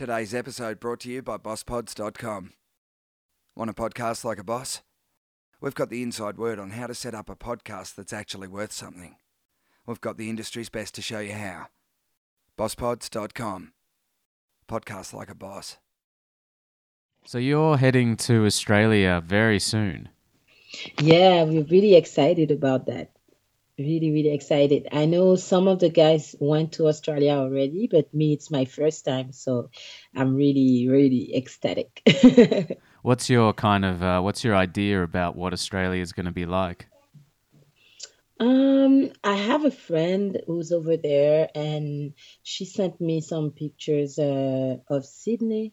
Today's 0.00 0.34
episode 0.34 0.80
brought 0.80 1.00
to 1.00 1.10
you 1.10 1.20
by 1.20 1.36
BossPods.com. 1.36 2.54
Want 3.54 3.68
a 3.68 3.74
podcast 3.74 4.24
like 4.24 4.38
a 4.38 4.42
boss? 4.42 4.80
We've 5.60 5.74
got 5.74 5.90
the 5.90 6.02
inside 6.02 6.38
word 6.38 6.58
on 6.58 6.70
how 6.70 6.86
to 6.86 6.94
set 6.94 7.14
up 7.14 7.28
a 7.28 7.36
podcast 7.36 7.96
that's 7.96 8.14
actually 8.14 8.48
worth 8.48 8.72
something. 8.72 9.16
We've 9.84 10.00
got 10.00 10.16
the 10.16 10.30
industry's 10.30 10.70
best 10.70 10.94
to 10.94 11.02
show 11.02 11.18
you 11.18 11.34
how. 11.34 11.66
BossPods.com. 12.56 13.72
Podcast 14.66 15.12
like 15.12 15.28
a 15.28 15.34
boss. 15.34 15.76
So 17.26 17.36
you're 17.36 17.76
heading 17.76 18.16
to 18.16 18.46
Australia 18.46 19.22
very 19.22 19.58
soon. 19.58 20.08
Yeah, 20.98 21.42
we're 21.42 21.64
really 21.64 21.94
excited 21.96 22.50
about 22.50 22.86
that. 22.86 23.10
Really, 23.80 24.10
really 24.10 24.34
excited. 24.34 24.88
I 24.92 25.06
know 25.06 25.36
some 25.36 25.66
of 25.66 25.78
the 25.78 25.88
guys 25.88 26.36
went 26.38 26.72
to 26.72 26.86
Australia 26.86 27.32
already, 27.32 27.88
but 27.90 28.12
me, 28.12 28.34
it's 28.34 28.50
my 28.50 28.66
first 28.66 29.06
time. 29.06 29.32
So 29.32 29.70
I'm 30.14 30.34
really, 30.34 30.86
really 30.86 31.34
ecstatic. 31.34 32.02
What's 33.02 33.30
your 33.30 33.54
kind 33.54 33.86
of 33.86 34.02
uh, 34.02 34.20
what's 34.20 34.44
your 34.44 34.54
idea 34.54 35.02
about 35.02 35.34
what 35.34 35.54
Australia 35.54 36.02
is 36.02 36.12
going 36.12 36.26
to 36.26 36.32
be 36.32 36.44
like? 36.44 36.88
Um, 38.38 39.12
I 39.24 39.36
have 39.36 39.64
a 39.64 39.70
friend 39.70 40.38
who's 40.46 40.70
over 40.70 40.98
there, 40.98 41.48
and 41.54 42.12
she 42.42 42.66
sent 42.66 43.00
me 43.00 43.22
some 43.22 43.52
pictures 43.52 44.18
uh, 44.18 44.76
of 44.90 45.06
Sydney. 45.06 45.72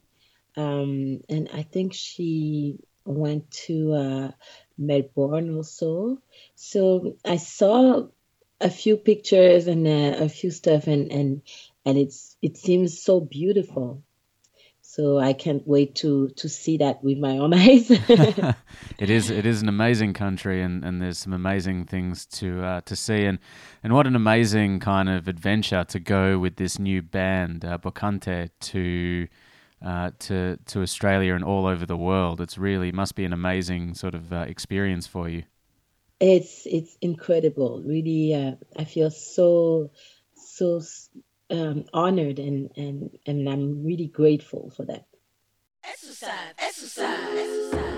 Um, 0.56 1.20
and 1.28 1.50
I 1.54 1.64
think 1.64 1.94
she 1.94 2.80
went 3.04 3.52
to 3.68 3.94
uh, 3.94 4.32
Melbourne 4.78 5.56
also. 5.56 6.20
So 6.56 7.18
I 7.26 7.38
saw 7.38 8.08
a 8.60 8.70
few 8.70 8.98
pictures 8.98 9.68
and 9.68 9.88
a 9.88 10.30
few 10.30 10.52
stuff, 10.52 10.88
and 10.88 11.12
and 11.12 11.42
and 11.86 11.98
it's 11.98 12.36
it 12.42 12.58
seems 12.58 13.02
so 13.02 13.20
beautiful. 13.20 14.04
So 14.82 15.20
I 15.20 15.34
can't 15.34 15.68
wait 15.68 15.96
to 15.96 16.30
to 16.38 16.50
see 16.50 16.78
that 16.78 17.04
with 17.04 17.18
my 17.18 17.38
own 17.38 17.54
eyes. 17.64 17.92
it 19.00 19.10
is 19.10 19.30
it 19.30 19.46
is 19.46 19.62
an 19.62 19.70
amazing 19.70 20.14
country, 20.14 20.62
and, 20.62 20.84
and 20.84 21.02
there's 21.02 21.18
some 21.18 21.34
amazing 21.34 21.86
things 21.86 22.26
to 22.40 22.64
uh, 22.64 22.82
to 22.82 22.96
see, 22.96 23.26
and 23.26 23.40
and 23.84 23.94
what 23.94 24.08
an 24.08 24.16
amazing 24.16 24.80
kind 24.80 25.10
of 25.10 25.28
adventure 25.28 25.84
to 25.84 26.00
go 26.00 26.40
with 26.40 26.56
this 26.56 26.80
new 26.80 27.02
band 27.02 27.66
uh, 27.66 27.78
Bokanté 27.78 28.50
to. 28.62 29.28
Uh, 29.80 30.10
to 30.18 30.58
to 30.66 30.82
Australia 30.82 31.36
and 31.36 31.44
all 31.44 31.68
over 31.68 31.86
the 31.86 31.96
world. 31.96 32.42
It's 32.42 32.58
really 32.58 32.92
must 32.92 33.14
be 33.14 33.26
an 33.26 33.32
amazing 33.32 33.94
sort 33.94 34.16
of 34.16 34.34
uh, 34.34 34.38
experience 34.48 35.06
for 35.06 35.30
you. 35.30 35.44
It's 36.20 36.66
it's 36.66 36.98
incredible. 37.00 37.84
Really, 37.86 38.34
uh, 38.34 38.54
I 38.76 38.86
feel 38.86 39.12
so 39.12 39.92
so 40.34 40.82
um, 41.52 41.86
honored 41.94 42.40
and, 42.40 42.72
and 42.76 43.12
and 43.28 43.48
I'm 43.48 43.86
really 43.86 44.08
grateful 44.08 44.72
for 44.76 44.84
that. 44.86 45.06
Exercise, 45.84 46.32
exercise, 46.58 47.38
exercise. 47.38 47.98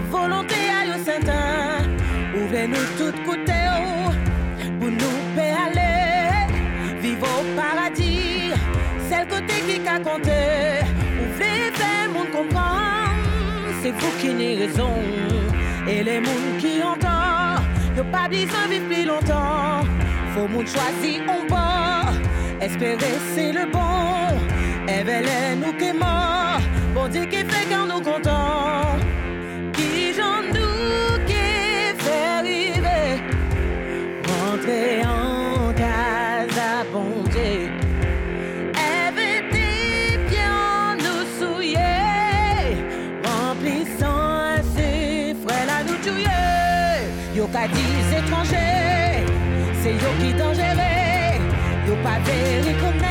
volonté 0.00 0.54
à 0.54 0.86
l'eau 0.86 1.02
sainte 1.04 1.30
ouvrez 2.34 2.66
nous 2.68 2.86
toutes 2.98 3.22
côté 3.24 3.52
pour 4.78 4.90
nous 4.90 5.18
péraler 5.34 6.52
vivre 7.00 7.26
au 7.38 7.60
paradis 7.60 8.52
c'est 9.10 9.24
le 9.24 9.26
côté 9.26 9.54
qui 9.66 9.88
a 9.88 9.98
compté. 9.98 10.84
Ouvrez 11.20 11.72
fait 11.74 12.06
mon 12.14 12.26
comprend. 12.26 13.10
c'est 13.82 13.90
vous 13.90 14.12
qui 14.20 14.32
n'y 14.32 14.54
raison. 14.56 14.94
Et 15.88 16.04
les 16.04 16.20
mounes 16.20 16.58
qui 16.60 16.80
entendent 16.80 17.64
n'ont 17.96 18.10
pas 18.12 18.28
besoin 18.28 18.64
de 18.66 18.74
vivre 18.74 18.86
plus 18.86 19.04
longtemps. 19.04 19.82
Faut 20.32 20.46
m'en 20.46 20.60
choisir 20.60 21.22
un 21.28 21.46
bord 21.48 22.14
espérer 22.60 23.18
c'est 23.34 23.52
le 23.52 23.66
bon. 23.72 24.38
Et 24.86 25.02
bel 25.02 25.24
et 25.24 25.56
nous 25.56 25.72
qui 25.72 25.92
mort, 25.92 26.60
bon 26.94 27.08
dit 27.08 27.26
qu'il 27.26 27.46
fait 27.50 27.66
quand 27.68 27.86
nous 27.86 28.00
comptons. 28.00 28.89
avere 52.20 52.76
con 52.76 52.96
me. 52.96 53.09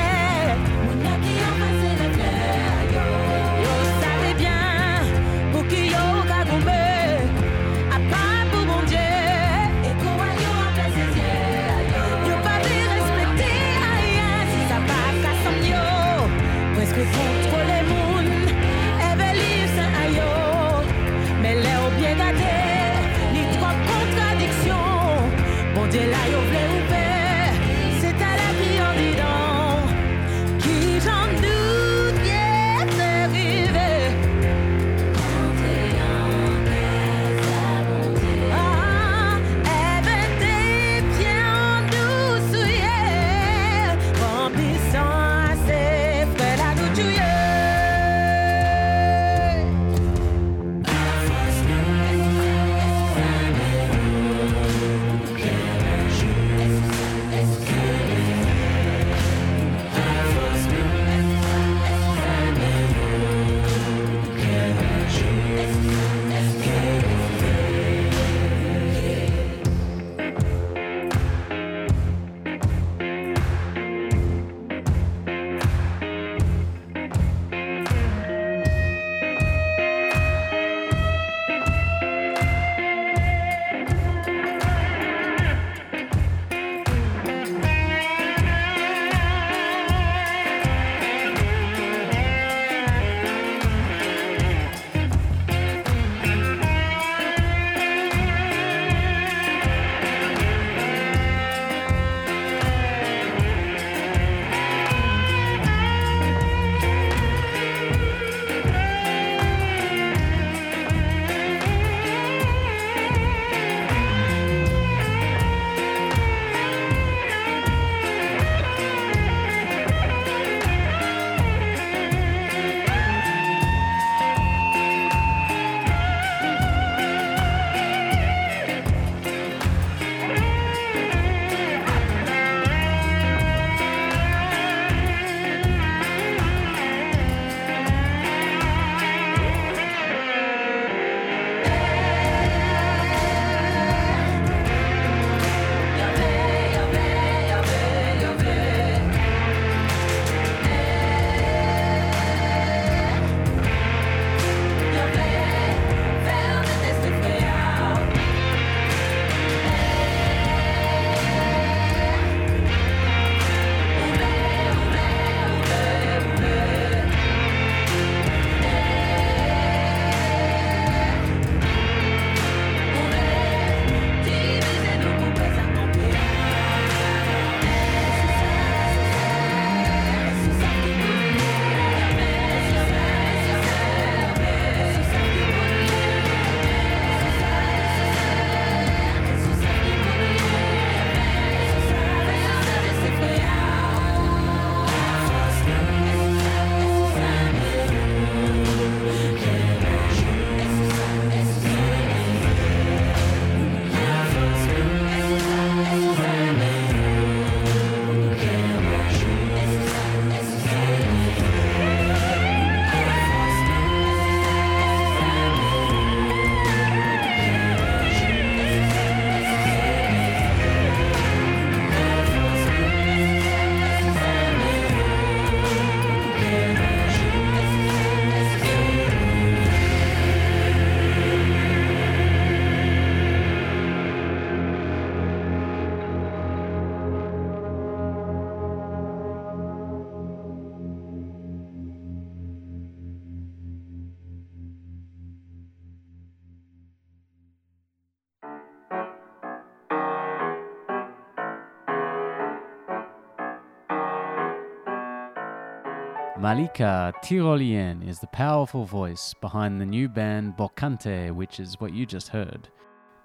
Malika 256.40 257.14
Tyrolien 257.22 258.08
is 258.08 258.20
the 258.20 258.28
powerful 258.28 258.86
voice 258.86 259.34
behind 259.42 259.82
the 259.82 259.86
new 259.86 260.08
band 260.08 260.56
Bokanté, 260.56 261.34
which 261.34 261.60
is 261.60 261.76
what 261.82 261.94
you 261.94 262.06
just 262.06 262.30
heard. 262.30 262.70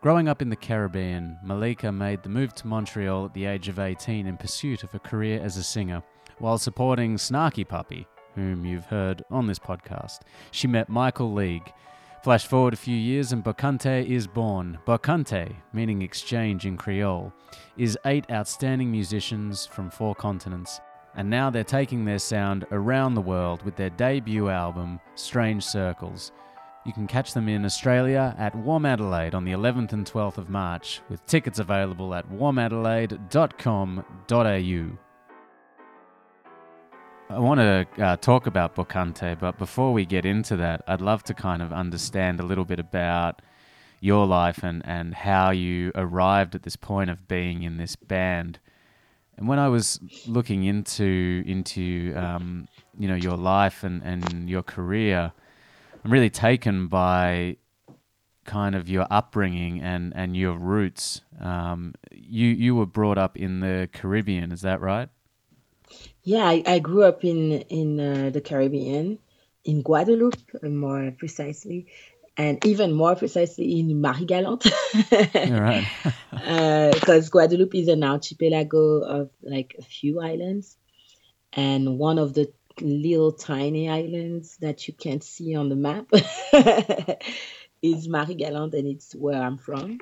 Growing 0.00 0.26
up 0.26 0.42
in 0.42 0.48
the 0.48 0.56
Caribbean, 0.56 1.38
Malika 1.44 1.92
made 1.92 2.24
the 2.24 2.28
move 2.28 2.52
to 2.54 2.66
Montreal 2.66 3.26
at 3.26 3.32
the 3.32 3.44
age 3.44 3.68
of 3.68 3.78
18 3.78 4.26
in 4.26 4.36
pursuit 4.36 4.82
of 4.82 4.92
a 4.96 4.98
career 4.98 5.40
as 5.40 5.56
a 5.56 5.62
singer, 5.62 6.02
while 6.38 6.58
supporting 6.58 7.14
Snarky 7.14 7.66
Puppy, 7.66 8.04
whom 8.34 8.64
you've 8.64 8.86
heard 8.86 9.22
on 9.30 9.46
this 9.46 9.60
podcast. 9.60 10.22
She 10.50 10.66
met 10.66 10.88
Michael 10.88 11.32
League. 11.32 11.72
Flash 12.24 12.48
forward 12.48 12.74
a 12.74 12.76
few 12.76 12.96
years 12.96 13.30
and 13.30 13.44
Bokanté 13.44 14.04
is 14.04 14.26
born. 14.26 14.76
Bokanté, 14.88 15.54
meaning 15.72 16.02
exchange 16.02 16.66
in 16.66 16.76
Creole, 16.76 17.32
is 17.76 17.96
eight 18.06 18.28
outstanding 18.28 18.90
musicians 18.90 19.66
from 19.66 19.88
four 19.88 20.16
continents 20.16 20.80
and 21.16 21.30
now 21.30 21.50
they're 21.50 21.64
taking 21.64 22.04
their 22.04 22.18
sound 22.18 22.66
around 22.70 23.14
the 23.14 23.20
world 23.20 23.62
with 23.62 23.76
their 23.76 23.90
debut 23.90 24.48
album, 24.48 24.98
Strange 25.14 25.64
Circles. 25.64 26.32
You 26.84 26.92
can 26.92 27.06
catch 27.06 27.32
them 27.32 27.48
in 27.48 27.64
Australia 27.64 28.34
at 28.38 28.54
WOMADelaide 28.54 29.34
on 29.34 29.44
the 29.44 29.52
11th 29.52 29.94
and 29.94 30.04
12th 30.04 30.36
of 30.36 30.50
March, 30.50 31.00
with 31.08 31.24
tickets 31.24 31.58
available 31.58 32.14
at 32.14 32.30
womadelaide.com.au. 32.30 34.98
I 37.30 37.38
want 37.38 37.58
to 37.58 37.86
uh, 38.04 38.16
talk 38.16 38.46
about 38.46 38.76
Bokanté, 38.76 39.38
but 39.38 39.56
before 39.56 39.94
we 39.94 40.04
get 40.04 40.26
into 40.26 40.56
that, 40.56 40.82
I'd 40.86 41.00
love 41.00 41.22
to 41.24 41.32
kind 41.32 41.62
of 41.62 41.72
understand 41.72 42.38
a 42.38 42.44
little 42.44 42.66
bit 42.66 42.78
about 42.78 43.40
your 44.00 44.26
life 44.26 44.62
and, 44.62 44.82
and 44.84 45.14
how 45.14 45.50
you 45.50 45.90
arrived 45.94 46.54
at 46.54 46.64
this 46.64 46.76
point 46.76 47.08
of 47.08 47.26
being 47.26 47.62
in 47.62 47.78
this 47.78 47.96
band. 47.96 48.58
And 49.36 49.48
when 49.48 49.58
I 49.58 49.68
was 49.68 50.00
looking 50.26 50.64
into 50.64 51.42
into 51.46 52.14
um, 52.16 52.68
you 52.98 53.08
know 53.08 53.14
your 53.16 53.36
life 53.36 53.82
and, 53.82 54.02
and 54.02 54.48
your 54.48 54.62
career, 54.62 55.32
I'm 56.04 56.12
really 56.12 56.30
taken 56.30 56.86
by 56.86 57.56
kind 58.44 58.74
of 58.74 58.88
your 58.88 59.06
upbringing 59.10 59.80
and, 59.80 60.12
and 60.14 60.36
your 60.36 60.56
roots. 60.56 61.22
Um, 61.40 61.94
you 62.12 62.48
you 62.48 62.74
were 62.74 62.86
brought 62.86 63.18
up 63.18 63.36
in 63.36 63.60
the 63.60 63.88
Caribbean, 63.92 64.52
is 64.52 64.60
that 64.62 64.80
right? 64.80 65.08
Yeah, 66.22 66.44
I, 66.44 66.62
I 66.66 66.78
grew 66.78 67.02
up 67.04 67.24
in 67.24 67.52
in 67.62 68.00
uh, 68.00 68.30
the 68.30 68.40
Caribbean, 68.40 69.18
in 69.64 69.82
Guadeloupe, 69.82 70.62
more 70.62 71.10
precisely, 71.18 71.86
and 72.36 72.64
even 72.64 72.92
more 72.92 73.14
precisely 73.14 73.78
in 73.78 74.00
Marie-Galante. 74.00 74.70
right. 75.34 75.86
Because 76.32 77.26
uh, 77.28 77.30
Guadeloupe 77.30 77.74
is 77.74 77.88
an 77.88 78.02
archipelago 78.02 79.00
of 79.02 79.30
like 79.42 79.76
a 79.78 79.82
few 79.82 80.20
islands, 80.20 80.76
and 81.52 81.98
one 81.98 82.18
of 82.18 82.34
the 82.34 82.52
little 82.80 83.32
tiny 83.32 83.88
islands 83.88 84.56
that 84.58 84.88
you 84.88 84.94
can't 84.94 85.22
see 85.22 85.54
on 85.54 85.68
the 85.68 85.76
map 85.76 86.06
is 87.82 88.08
Marie-Galante, 88.08 88.78
and 88.78 88.88
it's 88.88 89.14
where 89.14 89.40
I'm 89.40 89.58
from. 89.58 90.00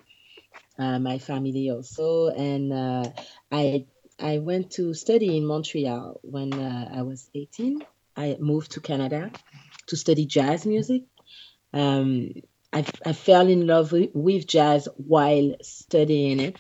Uh, 0.79 0.99
my 0.99 1.19
family 1.19 1.71
also, 1.71 2.29
and 2.29 2.73
uh, 2.73 3.05
I 3.51 3.87
I 4.19 4.39
went 4.39 4.71
to 4.73 4.95
study 4.95 5.37
in 5.37 5.45
Montreal 5.45 6.21
when 6.23 6.55
uh, 6.55 6.91
I 6.95 7.03
was 7.03 7.29
18. 7.35 7.83
I 8.17 8.37
moved 8.41 8.73
to 8.73 8.81
Canada 8.81 9.31
to 9.89 9.97
study 9.97 10.27
jazz 10.27 10.65
music 10.65 11.03
um, 11.73 12.31
I, 12.73 12.85
I 13.05 13.13
fell 13.13 13.49
in 13.49 13.67
love 13.67 13.93
with, 13.93 14.11
with, 14.15 14.47
jazz 14.47 14.89
while 14.97 15.55
studying 15.63 16.41
it, 16.41 16.57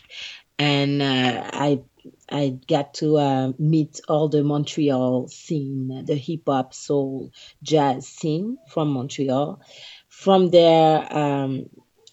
and 0.58 1.00
uh, 1.00 1.50
I 1.52 1.82
I 2.30 2.58
got 2.66 2.94
to 2.94 3.16
uh, 3.16 3.52
meet 3.58 4.00
all 4.08 4.28
the 4.28 4.42
Montreal 4.42 5.28
scene, 5.28 6.04
the 6.04 6.14
hip 6.14 6.42
hop, 6.46 6.74
soul, 6.74 7.32
jazz 7.62 8.06
scene 8.06 8.58
from 8.68 8.90
Montreal. 8.90 9.60
From 10.08 10.50
there, 10.50 11.16
um, 11.16 11.66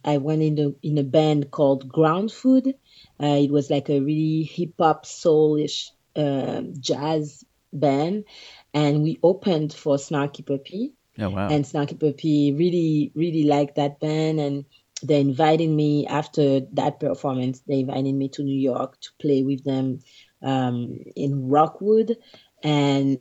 I 0.03 0.17
went 0.17 0.41
in 0.41 0.55
the 0.55 0.75
in 0.81 0.97
a 0.97 1.03
band 1.03 1.51
called 1.51 1.91
Groundfood. 1.91 2.73
Uh, 3.21 3.37
it 3.43 3.51
was 3.51 3.69
like 3.69 3.89
a 3.89 3.99
really 3.99 4.43
hip 4.43 4.73
hop, 4.79 5.05
soulish 5.05 5.89
uh, 6.15 6.61
jazz 6.79 7.43
band, 7.73 8.25
and 8.73 9.03
we 9.03 9.19
opened 9.23 9.73
for 9.73 9.97
Snarky 9.97 10.45
Puppy. 10.45 10.93
Oh, 11.19 11.29
wow. 11.29 11.49
And 11.49 11.65
Snarky 11.65 11.99
Puppy 11.99 12.53
really, 12.53 13.11
really 13.15 13.43
liked 13.43 13.75
that 13.75 13.99
band. 13.99 14.39
And 14.39 14.65
they 15.03 15.19
invited 15.19 15.69
me 15.69 16.07
after 16.07 16.61
that 16.73 16.99
performance, 16.99 17.61
they 17.61 17.79
invited 17.79 18.13
me 18.13 18.29
to 18.29 18.43
New 18.43 18.59
York 18.59 18.99
to 19.01 19.09
play 19.19 19.43
with 19.43 19.63
them 19.63 19.99
um, 20.41 20.99
in 21.15 21.49
Rockwood 21.49 22.17
and 22.63 23.19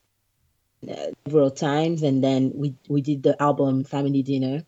uh, 0.88 1.06
several 1.26 1.50
times. 1.50 2.02
And 2.02 2.22
then 2.22 2.52
we, 2.54 2.74
we 2.88 3.00
did 3.00 3.22
the 3.22 3.40
album 3.40 3.84
Family 3.84 4.22
Dinner 4.22 4.64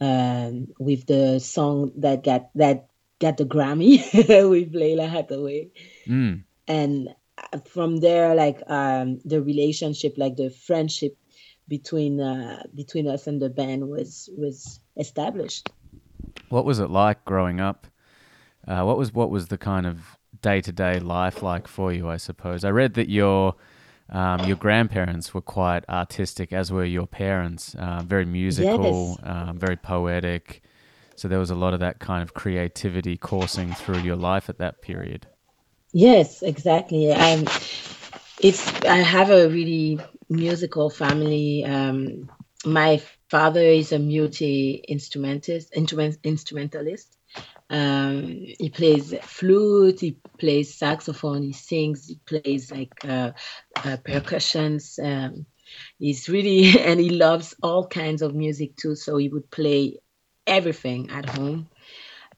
um, 0.00 0.68
with 0.78 1.06
the 1.06 1.38
song 1.38 1.92
that 1.96 2.24
got 2.24 2.50
that 2.54 2.88
got 3.18 3.36
the 3.36 3.44
Grammy 3.44 3.98
with 4.50 4.72
Lalah 4.72 5.08
Hathaway. 5.08 5.68
Mm. 6.06 6.44
And 6.66 7.08
uh, 7.36 7.58
from 7.58 7.98
there, 7.98 8.34
like 8.34 8.62
um, 8.66 9.20
the 9.24 9.42
relationship, 9.42 10.14
like 10.16 10.36
the 10.36 10.50
friendship 10.50 11.16
between 11.70 12.20
uh, 12.20 12.64
between 12.74 13.08
us 13.08 13.26
and 13.26 13.40
the 13.40 13.48
band 13.48 13.88
was 13.88 14.28
was 14.36 14.80
established. 14.98 15.70
What 16.50 16.66
was 16.66 16.80
it 16.80 16.90
like 16.90 17.24
growing 17.24 17.60
up? 17.60 17.86
Uh, 18.68 18.82
what 18.82 18.98
was 18.98 19.14
what 19.14 19.30
was 19.30 19.46
the 19.46 19.56
kind 19.56 19.86
of 19.86 20.18
day 20.42 20.60
to 20.60 20.72
day 20.72 20.98
life 20.98 21.42
like 21.42 21.66
for 21.66 21.92
you? 21.92 22.10
I 22.10 22.18
suppose 22.18 22.64
I 22.64 22.70
read 22.70 22.94
that 22.94 23.08
your 23.08 23.54
um, 24.10 24.44
your 24.44 24.56
grandparents 24.56 25.32
were 25.32 25.40
quite 25.40 25.88
artistic, 25.88 26.52
as 26.52 26.70
were 26.72 26.84
your 26.84 27.06
parents. 27.06 27.74
Uh, 27.78 28.02
very 28.04 28.26
musical, 28.26 29.16
yes. 29.16 29.18
um, 29.22 29.58
very 29.58 29.76
poetic. 29.76 30.62
So 31.14 31.28
there 31.28 31.38
was 31.38 31.50
a 31.50 31.54
lot 31.54 31.72
of 31.74 31.80
that 31.80 32.00
kind 32.00 32.22
of 32.22 32.34
creativity 32.34 33.16
coursing 33.16 33.72
through 33.74 33.98
your 33.98 34.16
life 34.16 34.48
at 34.48 34.58
that 34.58 34.82
period. 34.82 35.26
Yes, 35.92 36.42
exactly. 36.42 37.12
Um, 37.12 37.46
it's 38.40 38.66
I 38.84 38.96
have 38.96 39.30
a 39.30 39.48
really 39.48 40.00
musical 40.30 40.88
family. 40.90 41.64
Um, 41.64 42.30
my 42.64 43.02
father 43.28 43.60
is 43.60 43.92
a 43.92 43.98
multi 43.98 44.82
instrumentist, 44.88 45.74
instrument, 45.74 46.18
instrumentalist. 46.24 47.16
Um, 47.68 48.24
he 48.58 48.70
plays 48.70 49.14
flute, 49.22 50.00
he 50.00 50.16
plays 50.38 50.76
saxophone, 50.76 51.42
he 51.42 51.52
sings, 51.52 52.08
he 52.08 52.20
plays 52.26 52.70
like 52.70 52.92
uh, 53.04 53.32
uh, 53.84 53.96
percussions. 54.04 54.98
Um, 55.02 55.46
he's 55.98 56.28
really 56.28 56.78
and 56.80 56.98
he 56.98 57.10
loves 57.10 57.54
all 57.62 57.86
kinds 57.86 58.22
of 58.22 58.34
music 58.34 58.76
too. 58.76 58.94
So 58.94 59.16
he 59.16 59.28
would 59.28 59.50
play 59.50 59.98
everything 60.46 61.10
at 61.10 61.28
home. 61.28 61.68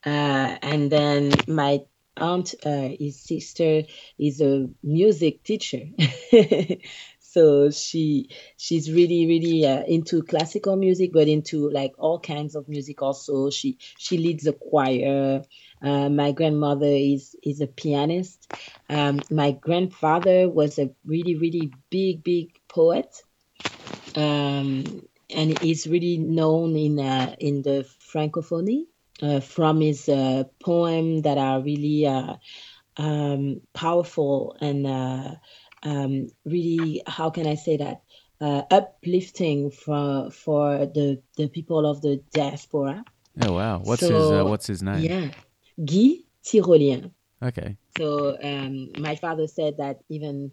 Uh, 0.05 0.59
and 0.63 0.91
then 0.91 1.33
my 1.49 1.81
aunt, 2.17 2.55
uh, 2.67 2.89
his 2.99 3.21
sister, 3.21 3.85
is 4.19 4.41
a 4.41 4.69
music 4.83 5.43
teacher. 5.45 5.85
so 7.33 7.71
she 7.71 8.29
she's 8.59 8.93
really 8.93 9.27
really 9.27 9.67
uh, 9.67 9.83
into 9.85 10.23
classical 10.23 10.77
music 10.77 11.13
but 11.15 11.29
into 11.29 11.71
like 11.71 11.95
all 11.99 12.21
kinds 12.21 12.55
of 12.55 12.69
music 12.69 13.01
also. 13.01 13.49
She 13.49 13.79
she 13.97 14.19
leads 14.19 14.47
a 14.47 14.53
choir. 14.53 15.43
Uh, 15.81 16.09
my 16.11 16.33
grandmother 16.33 16.93
is 17.15 17.35
is 17.43 17.63
a 17.63 17.67
pianist. 17.67 18.53
Um, 18.91 19.21
my 19.31 19.53
grandfather 19.53 20.49
was 20.49 20.79
a 20.79 20.91
really 21.07 21.37
really 21.37 21.73
big 21.89 22.23
big 22.23 22.61
poet. 22.69 23.23
Um, 24.15 25.07
and 25.35 25.59
he's 25.61 25.87
really 25.87 26.19
known 26.19 26.77
in 26.77 27.01
uh, 27.01 27.35
in 27.41 27.63
the 27.63 27.87
francophonie 28.13 28.85
uh, 29.23 29.41
from 29.41 29.81
his 29.81 30.07
uh, 30.07 30.45
poem 30.63 31.23
that 31.23 31.39
are 31.39 31.63
really 31.63 32.07
uh, 32.07 32.35
um, 32.99 33.63
powerful 33.73 34.55
and 34.61 34.87
um, 35.83 36.29
really 36.45 37.03
how 37.07 37.31
can 37.31 37.47
I 37.47 37.55
say 37.55 37.77
that 37.79 38.03
uh, 38.43 38.63
uplifting 38.71 39.71
for 39.71 40.31
for 40.31 40.87
the 40.87 41.23
the 41.37 41.49
people 41.49 41.87
of 41.87 42.03
the 42.03 42.21
diaspora. 42.33 43.05
Oh 43.41 43.53
wow! 43.53 43.79
What's 43.79 44.01
so, 44.01 44.09
his 44.09 44.31
uh, 44.31 44.45
What's 44.45 44.67
his 44.67 44.83
name? 44.83 44.99
Yeah, 44.99 45.31
Guy 45.79 46.27
Tyrolien. 46.45 47.13
Okay. 47.41 47.77
So 47.97 48.37
um, 48.43 48.91
my 48.99 49.15
father 49.15 49.47
said 49.47 49.77
that 49.79 50.01
even 50.09 50.51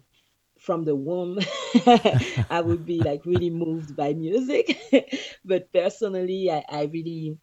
from 0.60 0.84
the 0.84 0.94
womb, 0.94 1.40
I 2.50 2.60
would 2.60 2.86
be 2.86 3.00
like 3.00 3.26
really 3.26 3.50
moved 3.50 3.96
by 3.96 4.12
music, 4.14 4.78
but 5.44 5.72
personally, 5.72 6.50
I, 6.50 6.64
I 6.70 6.82
really. 6.84 7.36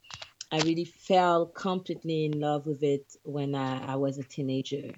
I 0.50 0.60
really 0.62 0.86
fell 0.86 1.48
completely 1.48 2.24
in 2.24 2.40
love 2.40 2.66
with 2.66 2.82
it 2.82 3.04
when 3.24 3.54
I, 3.54 3.86
I 3.86 3.96
was 3.98 4.18
a 4.18 4.24
teenager. 4.24 4.94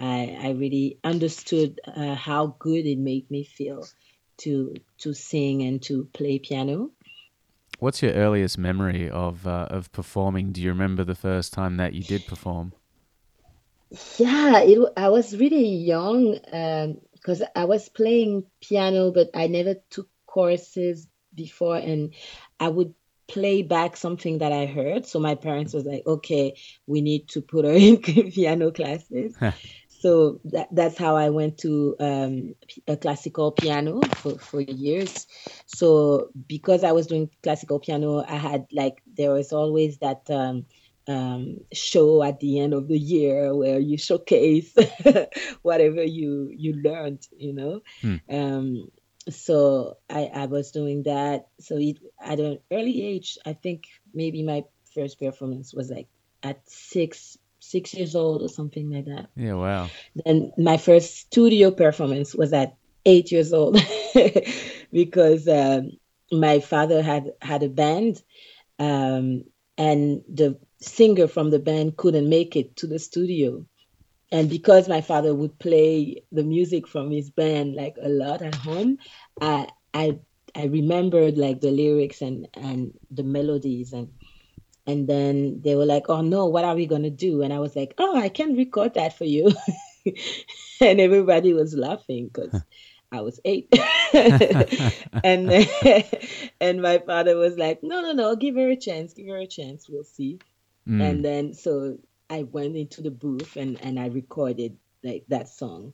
I, 0.00 0.38
I 0.42 0.50
really 0.50 0.98
understood 1.04 1.80
uh, 1.86 2.14
how 2.14 2.56
good 2.58 2.86
it 2.86 2.98
made 2.98 3.30
me 3.30 3.44
feel 3.44 3.86
to 4.38 4.74
to 4.98 5.12
sing 5.12 5.62
and 5.62 5.82
to 5.82 6.04
play 6.14 6.38
piano. 6.38 6.90
What's 7.78 8.02
your 8.02 8.12
earliest 8.12 8.58
memory 8.58 9.10
of 9.10 9.46
uh, 9.46 9.66
of 9.70 9.92
performing? 9.92 10.52
Do 10.52 10.62
you 10.62 10.70
remember 10.70 11.04
the 11.04 11.14
first 11.14 11.52
time 11.52 11.76
that 11.76 11.92
you 11.92 12.02
did 12.02 12.26
perform? 12.26 12.72
Yeah, 14.18 14.60
it, 14.60 14.78
I 14.96 15.08
was 15.08 15.36
really 15.36 15.66
young, 15.66 16.38
um, 16.52 17.00
because 17.12 17.42
I 17.56 17.64
was 17.64 17.88
playing 17.88 18.44
piano, 18.60 19.10
but 19.10 19.30
I 19.34 19.48
never 19.48 19.74
took 19.90 20.08
courses 20.26 21.08
before, 21.34 21.76
and 21.76 22.14
I 22.58 22.68
would 22.68 22.94
play 23.26 23.62
back 23.62 23.96
something 23.96 24.38
that 24.38 24.52
I 24.52 24.66
heard. 24.66 25.06
So 25.06 25.20
my 25.20 25.34
parents 25.34 25.72
was 25.72 25.84
like, 25.84 26.06
okay, 26.06 26.56
we 26.86 27.00
need 27.00 27.28
to 27.30 27.42
put 27.42 27.64
her 27.64 27.72
in 27.74 27.98
piano 27.98 28.70
classes. 28.70 29.36
so 30.00 30.40
that, 30.44 30.68
that's 30.72 30.96
how 30.96 31.16
I 31.16 31.28
went 31.30 31.58
to 31.58 31.94
um, 32.00 32.54
a 32.88 32.96
classical 32.96 33.52
piano 33.52 34.00
for, 34.16 34.38
for 34.38 34.60
years. 34.60 35.26
So 35.66 36.30
because 36.48 36.84
I 36.84 36.92
was 36.92 37.06
doing 37.06 37.30
classical 37.42 37.78
piano, 37.78 38.24
I 38.26 38.36
had 38.36 38.66
like, 38.72 39.02
there 39.16 39.32
was 39.32 39.52
always 39.52 39.98
that 39.98 40.28
um, 40.30 40.64
um, 41.06 41.58
show 41.72 42.22
at 42.22 42.40
the 42.40 42.60
end 42.60 42.72
of 42.72 42.88
the 42.88 42.98
year 42.98 43.54
where 43.54 43.78
you 43.78 43.98
showcase 43.98 44.74
whatever 45.62 46.02
you 46.02 46.50
you 46.54 46.74
learned, 46.74 47.26
you 47.36 47.52
know. 47.52 47.80
Hmm. 48.00 48.16
Um, 48.30 48.90
so 49.28 49.98
I, 50.08 50.30
I 50.32 50.46
was 50.46 50.70
doing 50.70 51.02
that. 51.04 51.48
So 51.60 51.76
it, 51.78 51.98
at 52.22 52.40
an 52.40 52.58
early 52.70 53.02
age, 53.02 53.38
I 53.44 53.52
think 53.52 53.84
maybe 54.14 54.42
my 54.42 54.64
first 54.94 55.18
performance 55.18 55.74
was 55.74 55.90
like 55.90 56.08
at 56.42 56.62
six 56.68 57.36
six 57.60 57.94
years 57.94 58.14
old 58.14 58.42
or 58.42 58.48
something 58.48 58.90
like 58.90 59.06
that. 59.06 59.28
Yeah, 59.36 59.54
wow. 59.54 59.88
Then 60.24 60.52
my 60.58 60.76
first 60.76 61.16
studio 61.16 61.70
performance 61.70 62.34
was 62.34 62.52
at 62.52 62.76
eight 63.06 63.30
years 63.30 63.52
old 63.52 63.80
because 64.92 65.48
um, 65.48 65.92
my 66.32 66.60
father 66.60 67.02
had 67.02 67.32
had 67.40 67.62
a 67.62 67.68
band 67.68 68.22
um, 68.78 69.44
and 69.78 70.22
the 70.28 70.58
singer 70.80 71.28
from 71.28 71.50
the 71.50 71.58
band 71.58 71.96
couldn't 71.96 72.28
make 72.28 72.56
it 72.56 72.76
to 72.76 72.86
the 72.86 72.98
studio 72.98 73.64
and 74.32 74.48
because 74.48 74.88
my 74.88 75.00
father 75.00 75.34
would 75.34 75.58
play 75.58 76.22
the 76.32 76.44
music 76.44 76.86
from 76.86 77.10
his 77.10 77.30
band 77.30 77.74
like 77.74 77.96
a 78.02 78.08
lot 78.08 78.42
at 78.42 78.54
home 78.54 78.96
i 79.40 79.68
i 79.92 80.18
i 80.54 80.64
remembered 80.64 81.36
like 81.36 81.60
the 81.60 81.70
lyrics 81.70 82.22
and 82.22 82.48
and 82.54 82.92
the 83.10 83.22
melodies 83.22 83.92
and 83.92 84.08
and 84.90 85.08
then 85.08 85.60
they 85.64 85.74
were 85.74 85.86
like 85.86 86.08
oh 86.08 86.20
no 86.20 86.46
what 86.46 86.64
are 86.64 86.74
we 86.74 86.86
going 86.86 87.02
to 87.02 87.10
do 87.28 87.42
and 87.42 87.52
i 87.52 87.58
was 87.58 87.74
like 87.76 87.94
oh 87.98 88.16
i 88.18 88.28
can 88.28 88.56
record 88.56 88.94
that 88.94 89.16
for 89.16 89.24
you 89.24 89.50
and 90.80 91.00
everybody 91.00 91.52
was 91.52 91.74
laughing 91.74 92.28
because 92.32 92.62
i 93.12 93.20
was 93.20 93.40
eight 93.44 93.68
and 95.24 95.50
and 96.60 96.82
my 96.82 96.98
father 96.98 97.36
was 97.36 97.56
like 97.56 97.80
no 97.82 98.00
no 98.00 98.12
no 98.12 98.36
give 98.36 98.56
her 98.56 98.68
a 98.68 98.76
chance 98.76 99.12
give 99.14 99.28
her 99.28 99.38
a 99.38 99.46
chance 99.46 99.88
we'll 99.88 100.04
see 100.04 100.38
Mm. 100.88 101.02
and 101.02 101.24
then 101.24 101.52
so 101.52 101.98
I 102.30 102.44
went 102.44 102.74
into 102.74 103.02
the 103.02 103.10
booth 103.10 103.56
and 103.56 103.78
and 103.82 104.00
I 104.00 104.06
recorded 104.06 104.78
like 105.04 105.24
that 105.28 105.46
song. 105.48 105.92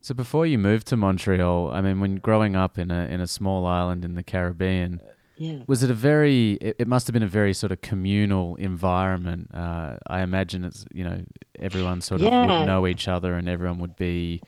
So 0.00 0.14
before 0.14 0.46
you 0.46 0.58
moved 0.58 0.86
to 0.88 0.96
Montreal, 0.96 1.72
I 1.72 1.80
mean, 1.80 1.98
when 1.98 2.16
growing 2.16 2.54
up 2.54 2.78
in 2.78 2.90
a 2.92 3.06
in 3.06 3.20
a 3.20 3.26
small 3.26 3.66
island 3.66 4.04
in 4.04 4.14
the 4.14 4.22
Caribbean, 4.22 5.00
Yeah. 5.42 5.58
was 5.66 5.82
it 5.82 5.90
a 5.90 5.94
very? 6.10 6.52
It, 6.66 6.76
it 6.82 6.88
must 6.88 7.06
have 7.08 7.14
been 7.14 7.28
a 7.32 7.34
very 7.40 7.54
sort 7.54 7.72
of 7.72 7.80
communal 7.80 8.54
environment. 8.56 9.50
Uh, 9.52 9.96
I 10.06 10.20
imagine 10.22 10.64
it's 10.64 10.84
you 10.98 11.04
know 11.08 11.18
everyone 11.58 12.00
sort 12.00 12.20
of 12.20 12.26
Yeah. 12.28 12.46
would 12.46 12.66
know 12.66 12.86
each 12.86 13.08
other 13.08 13.34
and 13.34 13.48
everyone 13.48 13.78
would 13.80 13.96
be 13.96 14.40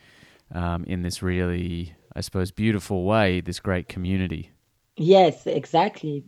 um, 0.55 0.85
in 0.85 1.03
this 1.03 1.21
really, 1.23 1.95
I 2.15 2.21
suppose, 2.21 2.53
beautiful 2.53 3.05
way. 3.05 3.41
This 3.41 3.59
great 3.59 3.89
community. 3.89 4.51
Yes, 4.97 5.47
exactly. 5.47 6.23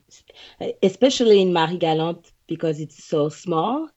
Especially 0.83 1.41
in 1.41 1.53
Marie 1.53 1.79
Galante 1.79 2.31
because 2.49 2.81
it's 2.81 3.05
so 3.05 3.29
small. 3.29 3.89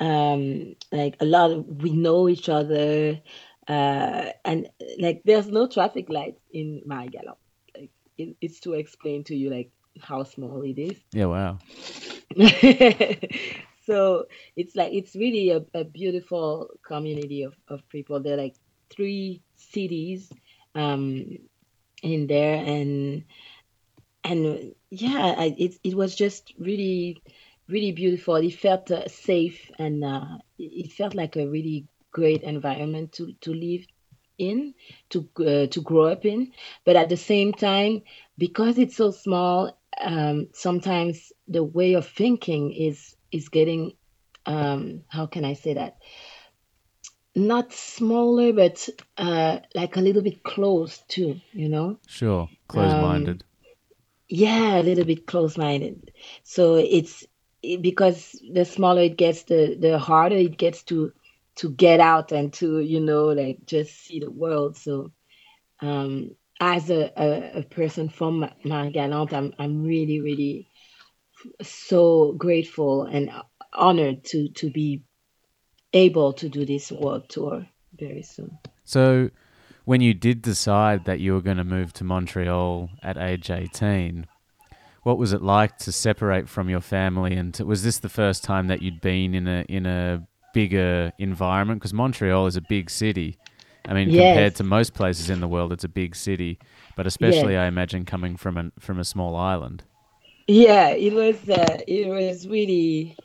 Um, 0.00 0.74
like 0.90 1.14
a 1.20 1.24
lot 1.24 1.50
of 1.52 1.66
we 1.82 1.92
know 1.92 2.28
each 2.28 2.48
other, 2.48 3.20
uh, 3.68 4.24
and 4.44 4.68
like 4.98 5.22
there's 5.24 5.48
no 5.48 5.66
traffic 5.68 6.06
lights 6.08 6.40
in 6.52 6.82
Marie 6.84 7.10
Galante. 7.16 7.38
It, 8.18 8.36
it's 8.40 8.60
to 8.60 8.74
explain 8.74 9.24
to 9.24 9.36
you 9.36 9.50
like 9.50 9.70
how 10.00 10.24
small 10.24 10.62
it 10.62 10.78
is. 10.78 10.98
Yeah, 11.12 11.26
wow. 11.26 11.58
so 13.86 14.26
it's 14.56 14.76
like 14.76 14.92
it's 14.92 15.14
really 15.16 15.50
a, 15.50 15.64
a 15.74 15.84
beautiful 15.84 16.70
community 16.86 17.42
of, 17.42 17.54
of 17.68 17.88
people. 17.88 18.20
There 18.20 18.34
are 18.34 18.42
like 18.42 18.56
three 18.90 19.42
cities 19.56 20.30
um, 20.74 21.38
in 22.02 22.26
there, 22.26 22.56
and 22.56 23.24
and 24.24 24.74
yeah, 24.90 25.34
I, 25.38 25.54
it 25.58 25.76
it 25.84 25.94
was 25.94 26.14
just 26.14 26.52
really 26.58 27.22
really 27.68 27.92
beautiful. 27.92 28.36
It 28.36 28.54
felt 28.54 28.90
uh, 28.90 29.08
safe, 29.08 29.70
and 29.78 30.04
uh, 30.04 30.38
it 30.58 30.86
it 30.86 30.92
felt 30.92 31.14
like 31.14 31.36
a 31.36 31.48
really 31.48 31.86
great 32.12 32.42
environment 32.42 33.12
to 33.12 33.32
to 33.40 33.52
live 33.52 33.86
in, 34.38 34.74
to 35.10 35.28
uh, 35.40 35.66
to 35.66 35.80
grow 35.82 36.04
up 36.04 36.24
in. 36.24 36.52
But 36.84 36.96
at 36.96 37.08
the 37.08 37.16
same 37.16 37.52
time, 37.52 38.02
because 38.36 38.78
it's 38.78 38.96
so 38.96 39.10
small, 39.10 39.76
um, 40.00 40.48
sometimes 40.52 41.32
the 41.46 41.64
way 41.64 41.94
of 41.94 42.08
thinking 42.08 42.72
is 42.72 43.16
is 43.30 43.48
getting 43.48 43.92
um, 44.46 45.02
how 45.08 45.26
can 45.26 45.44
I 45.44 45.52
say 45.54 45.74
that? 45.74 45.98
Not 47.34 47.72
smaller, 47.72 48.52
but 48.52 48.88
uh, 49.16 49.58
like 49.74 49.96
a 49.96 50.00
little 50.00 50.22
bit 50.22 50.42
close 50.42 50.98
too. 51.08 51.40
You 51.52 51.68
know. 51.68 51.98
Sure, 52.06 52.48
close-minded. 52.68 53.44
Yeah, 54.28 54.80
a 54.80 54.82
little 54.82 55.04
bit 55.04 55.26
close-minded. 55.26 56.12
So 56.42 56.74
it's 56.74 57.26
it, 57.62 57.82
because 57.82 58.40
the 58.52 58.64
smaller 58.64 59.02
it 59.02 59.16
gets, 59.16 59.44
the 59.44 59.76
the 59.78 59.98
harder 59.98 60.36
it 60.36 60.56
gets 60.58 60.82
to 60.84 61.12
to 61.58 61.70
get 61.70 62.00
out 62.00 62.32
and 62.32 62.52
to 62.54 62.80
you 62.80 63.00
know 63.00 63.26
like 63.26 63.58
just 63.66 64.04
see 64.04 64.20
the 64.20 64.30
world. 64.30 64.76
So 64.76 65.12
um, 65.80 66.30
as 66.60 66.90
a, 66.90 67.12
a, 67.16 67.58
a 67.60 67.62
person 67.62 68.08
from 68.08 68.40
Ma- 68.40 68.50
Marie 68.64 68.98
I'm 68.98 69.52
I'm 69.58 69.82
really 69.82 70.20
really 70.20 70.68
so 71.62 72.32
grateful 72.32 73.04
and 73.04 73.30
honored 73.72 74.24
to 74.24 74.48
to 74.50 74.70
be 74.70 75.02
able 75.92 76.32
to 76.34 76.48
do 76.48 76.66
this 76.66 76.92
world 76.92 77.28
tour 77.28 77.66
very 77.98 78.22
soon. 78.22 78.58
So, 78.84 79.30
when 79.84 80.00
you 80.00 80.14
did 80.14 80.42
decide 80.42 81.04
that 81.06 81.20
you 81.20 81.32
were 81.32 81.40
going 81.40 81.56
to 81.56 81.64
move 81.64 81.92
to 81.94 82.04
Montreal 82.04 82.90
at 83.02 83.16
age 83.16 83.50
18, 83.50 84.26
what 85.02 85.18
was 85.18 85.32
it 85.32 85.42
like 85.42 85.78
to 85.78 85.92
separate 85.92 86.48
from 86.48 86.68
your 86.68 86.80
family? 86.80 87.34
And 87.34 87.54
to, 87.54 87.64
was 87.64 87.82
this 87.82 87.98
the 87.98 88.08
first 88.08 88.44
time 88.44 88.66
that 88.68 88.82
you'd 88.82 89.00
been 89.00 89.34
in 89.34 89.48
a 89.48 89.64
in 89.68 89.86
a 89.86 90.26
bigger 90.52 91.12
environment? 91.18 91.80
Because 91.80 91.94
Montreal 91.94 92.46
is 92.46 92.56
a 92.56 92.60
big 92.60 92.90
city. 92.90 93.38
I 93.86 93.94
mean, 93.94 94.10
Yes. 94.10 94.12
compared 94.12 94.54
to 94.56 94.64
most 94.64 94.94
places 94.94 95.30
in 95.30 95.40
the 95.40 95.48
world, 95.48 95.72
it's 95.72 95.84
a 95.84 95.88
big 95.88 96.14
city. 96.14 96.58
But 96.94 97.06
especially, 97.06 97.56
I 97.56 97.66
imagine, 97.66 98.04
coming 98.04 98.36
from 98.36 98.56
a 98.58 98.70
from 98.80 98.98
a 98.98 99.04
small 99.04 99.36
island. 99.36 99.84
Yeah, 100.46 100.90
it 100.90 101.12
was 101.12 101.48
uh, 101.48 101.78
it 101.86 102.08
was 102.08 102.48
really 102.48 103.16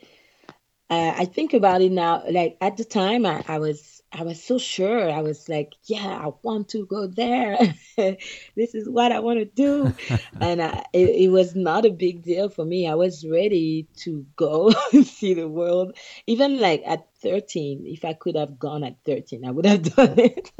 uh, 0.89 1.13
I 1.17 1.25
think 1.25 1.53
about 1.53 1.81
it 1.81 1.91
now 1.91 2.23
like 2.29 2.57
at 2.61 2.77
the 2.77 2.85
time 2.85 3.25
I, 3.25 3.43
I 3.47 3.59
was 3.59 3.92
I 4.15 4.23
was 4.23 4.43
so 4.43 4.57
sure. 4.59 5.09
I 5.09 5.21
was 5.21 5.49
like 5.49 5.73
yeah 5.85 6.21
I 6.25 6.29
want 6.43 6.69
to 6.69 6.85
go 6.85 7.07
there. 7.07 7.57
This 8.55 8.73
is 8.75 8.89
what 8.89 9.11
I 9.11 9.19
want 9.19 9.39
to 9.39 9.45
do. 9.45 9.93
And 10.39 10.61
I, 10.61 10.83
it, 10.93 11.09
it 11.09 11.29
was 11.29 11.55
not 11.55 11.85
a 11.85 11.91
big 11.91 12.23
deal 12.23 12.49
for 12.49 12.65
me. 12.65 12.87
I 12.87 12.95
was 12.95 13.25
ready 13.27 13.87
to 14.03 14.25
go 14.35 14.71
see 15.03 15.33
the 15.33 15.47
world. 15.47 15.97
Even 16.27 16.59
like 16.59 16.83
at 16.85 17.07
13 17.21 17.85
if 17.87 18.05
I 18.05 18.13
could 18.13 18.35
have 18.35 18.59
gone 18.59 18.83
at 18.83 18.97
13 19.05 19.45
I 19.45 19.51
would 19.51 19.65
have 19.65 19.95
done 19.95 20.19
it. 20.19 20.51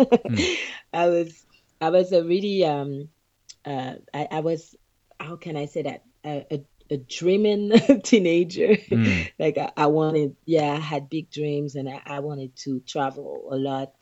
I 0.93 1.10
was 1.10 1.45
I 1.81 1.89
was 1.89 2.12
a 2.12 2.24
really 2.24 2.65
um 2.65 3.10
uh 3.65 3.95
I, 4.13 4.27
I 4.31 4.39
was 4.39 4.75
how 5.19 5.36
can 5.36 5.55
I 5.57 5.65
say 5.65 5.83
that? 5.83 6.03
A, 6.25 6.45
a, 6.51 6.65
a 6.90 6.98
dreaming 6.98 7.72
teenager. 8.04 8.75
Mm. 8.90 9.32
like 9.40 9.58
I, 9.58 9.72
I 9.78 9.88
wanted, 9.88 10.36
yeah, 10.46 10.74
I 10.74 10.80
had 10.80 11.10
big 11.10 11.30
dreams 11.32 11.75
and 11.75 11.90
I, 11.90 12.02
I 12.06 12.20
wanted 12.20 12.56
to 12.58 12.80
travel 12.82 13.48
a 13.52 13.56
lot. 13.56 13.94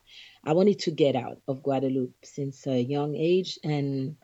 I 0.43 0.53
wanted 0.53 0.79
to 0.79 0.91
get 0.91 1.15
out 1.15 1.37
of 1.47 1.61
Guadeloupe 1.63 2.15
since 2.23 2.65
a 2.65 2.81
young 2.81 3.15
age, 3.15 3.59
and 3.63 4.15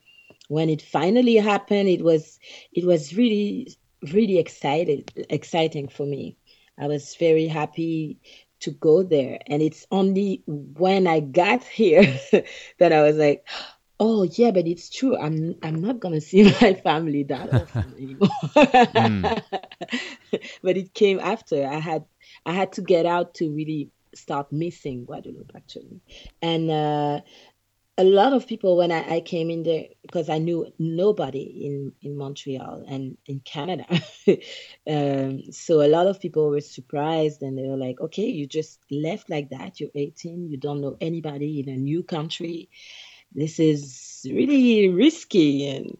when 0.48 0.70
it 0.70 0.82
finally 0.82 1.36
happened, 1.36 1.90
it 1.90 2.02
was 2.02 2.40
it 2.72 2.86
was 2.86 3.16
really 3.16 3.78
really 4.14 4.40
excited 4.40 5.12
exciting 5.30 5.88
for 5.88 6.06
me. 6.06 6.38
I 6.80 6.88
was 6.88 7.16
very 7.16 7.48
happy 7.48 8.20
to 8.62 8.72
go 8.72 9.04
there, 9.04 9.40
and 9.46 9.62
it's 9.62 9.86
only 9.92 10.42
when 10.48 11.06
I 11.06 11.20
got 11.20 11.64
here 11.82 12.20
that 12.80 12.94
I 12.94 13.04
was 13.04 13.18
like, 13.18 13.46
oh 14.00 14.24
yeah 14.24 14.51
but 14.51 14.68
it's 14.68 14.89
true 14.89 15.18
i'm 15.18 15.56
i'm 15.63 15.82
not 15.82 16.00
gonna 16.00 16.22
see 16.22 16.44
my 16.62 16.74
family 16.74 17.24
that 17.24 17.54
often 17.54 17.94
anymore 17.98 18.30
but 20.62 20.77
it 20.77 20.94
came 20.94 21.20
after 21.20 21.66
i 21.66 21.80
had 21.80 22.06
i 22.46 22.54
had 22.54 22.72
to 22.72 22.82
get 22.82 23.06
out 23.06 23.34
to 23.34 23.50
really 23.50 23.89
start 24.13 24.51
missing 24.51 25.06
guadeloupe 25.06 25.51
actually 25.56 26.01
and 26.42 26.72
uh 26.72 27.20
a 28.00 28.04
lot 28.04 28.34
of 28.34 28.46
people 28.46 28.77
when 28.77 28.92
I, 28.92 29.16
I 29.16 29.20
came 29.22 29.50
in 29.50 29.63
there 29.63 29.86
because 30.04 30.30
I 30.30 30.38
knew 30.38 30.72
nobody 30.77 31.66
in 31.66 31.94
in 32.01 32.16
Montreal 32.16 32.86
and 32.88 33.18
in 33.25 33.39
Canada. 33.39 33.86
um, 34.88 35.51
so 35.51 35.82
a 35.82 35.89
lot 35.89 36.06
of 36.06 36.20
people 36.20 36.50
were 36.50 36.62
surprised 36.62 37.42
and 37.42 37.58
they 37.58 37.68
were 37.68 37.77
like, 37.77 38.00
"Okay, 38.00 38.27
you 38.27 38.46
just 38.46 38.80
left 38.92 39.32
like 39.32 39.50
that. 39.50 39.80
You're 39.80 39.89
18. 39.96 40.48
You 40.48 40.58
don't 40.58 40.82
know 40.82 40.96
anybody 41.01 41.60
in 41.60 41.70
a 41.70 41.77
new 41.77 42.04
country. 42.04 42.70
This 43.34 43.60
is 43.60 44.25
really 44.25 44.89
risky." 44.89 45.69
And 45.69 45.98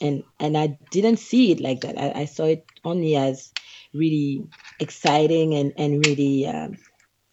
and 0.00 0.24
and 0.40 0.56
I 0.56 0.78
didn't 0.90 1.18
see 1.18 1.52
it 1.52 1.60
like 1.60 1.80
that. 1.82 1.98
I, 1.98 2.22
I 2.22 2.24
saw 2.24 2.44
it 2.44 2.66
only 2.84 3.16
as 3.16 3.52
really 3.92 4.44
exciting 4.80 5.54
and 5.54 5.72
and 5.76 6.04
really 6.06 6.46
um, 6.46 6.76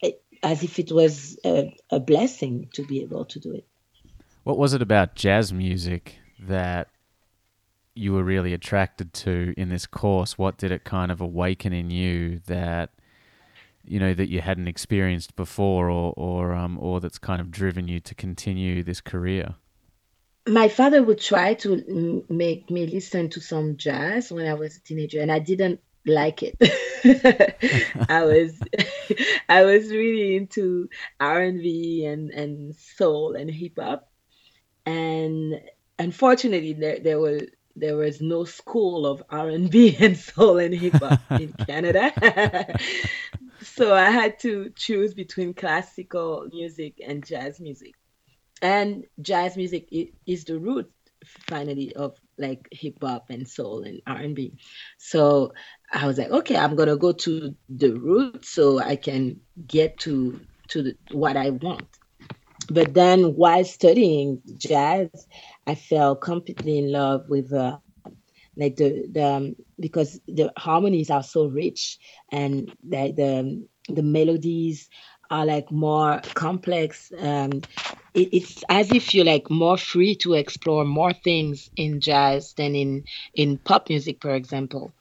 it, 0.02 0.22
as 0.44 0.64
if 0.64 0.80
it 0.80 0.92
was 0.92 1.38
a, 1.46 1.76
a 1.90 2.00
blessing 2.00 2.70
to 2.74 2.86
be 2.86 3.02
able 3.02 3.26
to 3.26 3.40
do 3.40 3.54
it. 3.54 3.68
What 4.44 4.58
was 4.58 4.74
it 4.74 4.82
about 4.82 5.16
jazz 5.16 5.54
music 5.54 6.18
that 6.40 6.88
you 7.94 8.14
were 8.14 8.24
really 8.24 8.54
attracted 8.54 9.14
to 9.14 9.54
in 9.58 9.70
this 9.70 9.86
course? 9.86 10.38
What 10.38 10.58
did 10.58 10.72
it 10.72 10.84
kind 10.84 11.12
of 11.12 11.22
awaken 11.22 11.74
in 11.74 11.92
you 11.92 12.40
that 12.48 12.90
you 13.84 14.00
know 14.00 14.14
that 14.14 14.30
you 14.30 14.42
hadn't 14.42 14.68
experienced 14.68 15.36
before, 15.36 15.90
or 15.90 16.14
or 16.16 16.54
um, 16.54 16.78
or 16.80 17.00
that's 17.00 17.20
kind 17.20 17.42
of 17.42 17.52
driven 17.52 17.88
you 17.88 18.00
to 18.02 18.16
continue 18.16 18.84
this 18.84 19.02
career? 19.02 19.56
My 20.48 20.68
father 20.68 21.04
would 21.04 21.20
try 21.20 21.54
to 21.56 22.26
make 22.30 22.70
me 22.72 22.88
listen 22.88 23.30
to 23.30 23.40
some 23.40 23.78
jazz 23.78 24.32
when 24.32 24.48
I 24.48 24.54
was 24.56 24.78
a 24.78 24.82
teenager, 24.82 25.22
and 25.22 25.32
I 25.32 25.40
didn't 25.40 25.80
like 26.06 26.42
it. 26.44 26.56
I 28.10 28.24
was 28.24 28.60
I 29.50 29.64
was 29.64 29.90
really 29.92 30.36
into 30.36 30.90
R 31.20 31.42
and 31.42 32.32
and 32.32 32.76
soul 32.76 33.36
and 33.36 33.50
hip 33.50 33.74
hop, 33.80 34.10
and 34.86 35.62
unfortunately 36.00 36.74
there 36.74 37.00
there 37.00 37.20
was 37.20 37.44
there 37.76 37.96
was 37.96 38.22
no 38.22 38.44
school 38.44 39.06
of 39.06 39.24
R&B 39.30 39.96
and 40.00 40.18
soul 40.18 40.58
and 40.58 40.74
hip 40.74 40.94
hop 40.94 41.20
in 41.40 41.54
Canada. 41.54 42.12
So 43.82 43.96
I 43.96 44.12
had 44.12 44.38
to 44.40 44.72
choose 44.76 45.16
between 45.16 45.56
classical 45.56 46.48
music 46.54 47.02
and 47.04 47.26
jazz 47.26 47.60
music. 47.60 47.96
And 48.62 49.06
jazz 49.20 49.58
music 49.58 49.88
is 50.28 50.46
the 50.46 50.60
root 50.60 50.92
finally 51.50 51.96
of 51.96 52.16
like 52.38 52.68
hip 52.72 52.98
hop 53.02 53.32
and 53.32 53.48
soul 53.48 53.82
and 53.82 54.02
R&B. 54.06 54.54
So 55.00 55.54
I 55.92 56.06
was 56.06 56.20
like, 56.20 56.30
okay, 56.30 56.58
I'm 56.58 56.76
going 56.76 56.90
to 56.90 56.98
go 56.98 57.12
to 57.12 57.56
the 57.70 57.94
root 57.94 58.46
so 58.46 58.78
I 58.80 58.98
can 58.98 59.40
get 59.68 59.98
to 60.02 60.40
to 60.68 60.84
the, 60.84 60.96
what 61.12 61.36
I 61.36 61.50
want 61.50 61.88
but 62.70 62.94
then 62.94 63.36
while 63.36 63.66
studying 63.66 64.42
jazz, 64.58 65.10
I 65.68 65.76
fell 65.76 66.16
completely 66.16 66.78
in 66.78 66.92
love 66.92 67.26
with 67.28 67.52
uh, 67.52 67.80
like 68.56 68.76
the 68.76 69.08
the 69.12 69.26
um, 69.26 69.56
because 69.80 70.20
the 70.28 70.52
harmonies 70.58 71.10
are 71.10 71.24
so 71.24 71.48
rich 71.48 71.98
and 72.32 72.74
like 72.88 73.16
the 73.16 73.66
the 73.90 74.04
melodies 74.04 74.90
are 75.30 75.46
like 75.46 75.72
more 75.72 76.22
complex. 76.34 77.12
Um, 77.18 77.52
it, 78.14 78.30
it's 78.34 78.64
as 78.70 78.92
if 78.92 79.14
you're 79.14 79.26
like 79.26 79.50
more 79.50 79.78
free 79.78 80.16
to 80.16 80.34
explore 80.34 80.84
more 80.86 81.14
things 81.14 81.70
in 81.78 82.02
jazz 82.02 82.54
than 82.54 82.76
in 82.76 83.04
in 83.34 83.58
pop 83.58 83.90
music, 83.90 84.18
for 84.22 84.36
example. 84.36 84.94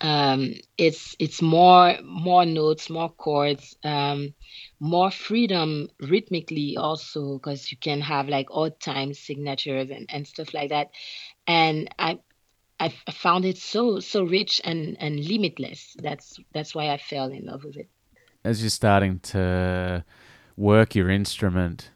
Um, 0.00 0.54
it's 0.76 1.16
it's 1.18 1.40
more 1.40 1.96
more 2.02 2.44
notes, 2.44 2.90
more 2.90 3.10
chords. 3.10 3.76
Um, 3.84 4.34
more 4.80 5.10
freedom 5.10 5.88
rhythmically 6.00 6.76
also 6.76 7.38
because 7.38 7.70
you 7.70 7.78
can 7.78 8.00
have 8.00 8.28
like 8.28 8.48
odd 8.50 8.78
time 8.80 9.12
signatures 9.14 9.90
and, 9.90 10.06
and 10.10 10.26
stuff 10.26 10.54
like 10.54 10.70
that 10.70 10.88
and 11.46 11.88
i 11.98 12.18
i 12.80 12.88
found 13.12 13.44
it 13.44 13.58
so 13.58 14.00
so 14.00 14.24
rich 14.24 14.60
and 14.64 14.96
and 15.00 15.24
limitless. 15.24 15.96
That's 16.02 16.38
that's 16.52 16.74
why 16.74 16.90
i 16.90 16.98
fell 16.98 17.30
in 17.30 17.46
love 17.46 17.64
with 17.64 17.76
it. 17.76 17.88
As 18.44 18.62
you're 18.62 18.70
starting 18.70 19.18
to 19.20 20.04
work 20.56 20.94
your 20.94 21.10
instrument 21.10 21.90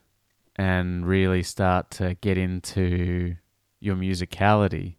and 0.56 1.06
really 1.06 1.42
start 1.42 1.90
to 1.90 2.14
get 2.14 2.36
into 2.38 3.36
your 3.80 3.96
musicality 3.96 4.96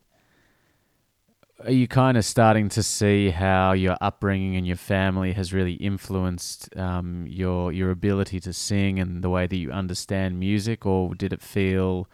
are 1.66 1.72
you 1.72 1.88
kind 1.88 2.18
of 2.18 2.26
starting 2.26 2.70
to 2.70 2.84
see 2.84 3.30
how 3.30 3.72
your 3.72 3.96
upbringing 4.02 4.56
and 4.56 4.68
your 4.68 4.78
family 4.78 5.34
has 5.34 5.54
really 5.54 5.74
influenced 5.74 6.76
um, 6.78 7.26
your 7.28 7.72
your 7.72 7.92
ability 7.92 8.40
to 8.42 8.54
sing 8.54 9.00
and 9.00 9.24
the 9.24 9.30
way 9.30 9.48
that 9.48 9.56
you 9.56 9.72
understand 9.72 10.40
music, 10.40 10.86
or 10.86 11.16
did 11.16 11.32
it 11.32 11.42
feel 11.42 12.08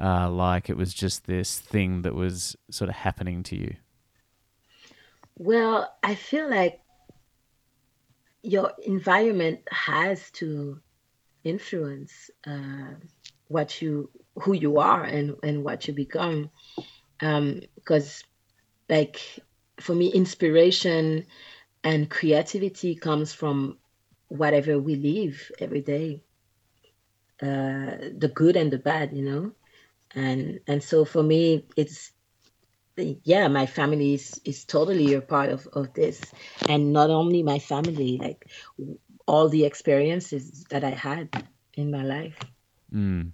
uh, 0.00 0.30
like 0.30 0.70
it 0.70 0.76
was 0.76 0.94
just 0.94 1.26
this 1.26 1.58
thing 1.58 2.02
that 2.02 2.14
was 2.14 2.56
sort 2.70 2.88
of 2.88 2.96
happening 2.96 3.42
to 3.44 3.56
you? 3.56 3.76
Well, 5.36 5.92
I 6.02 6.14
feel 6.14 6.48
like 6.48 6.80
your 8.42 8.72
environment 8.84 9.60
has 9.70 10.30
to 10.32 10.80
influence 11.44 12.30
uh, 12.46 12.94
what 13.48 13.80
you 13.82 14.10
who 14.36 14.52
you 14.52 14.78
are 14.78 15.04
and 15.04 15.36
and 15.42 15.64
what 15.64 15.86
you 15.86 15.94
become 15.94 16.50
because 17.18 18.22
um, 18.22 18.28
like 18.88 19.20
for 19.80 19.94
me 19.94 20.08
inspiration 20.08 21.26
and 21.84 22.10
creativity 22.10 22.94
comes 22.94 23.32
from 23.32 23.78
whatever 24.28 24.78
we 24.78 24.96
live 24.96 25.50
every 25.58 25.80
day 25.80 26.22
uh, 27.42 27.98
the 28.18 28.30
good 28.34 28.56
and 28.56 28.72
the 28.72 28.78
bad 28.78 29.12
you 29.12 29.22
know 29.22 29.52
and 30.14 30.60
and 30.66 30.82
so 30.82 31.04
for 31.04 31.22
me 31.22 31.64
it's 31.76 32.12
yeah 33.24 33.48
my 33.48 33.66
family 33.66 34.14
is 34.14 34.40
is 34.44 34.64
totally 34.64 35.14
a 35.14 35.20
part 35.20 35.50
of 35.50 35.66
of 35.72 35.92
this. 35.94 36.20
And 36.68 36.92
not 36.92 37.10
only 37.10 37.42
my 37.42 37.58
family 37.58 38.18
like 38.18 38.46
all 39.26 39.48
the 39.48 39.64
experiences 39.64 40.64
that 40.70 40.84
i 40.84 40.90
had 40.90 41.46
in 41.74 41.90
my 41.90 42.02
life. 42.02 42.38
Mm. 42.92 43.32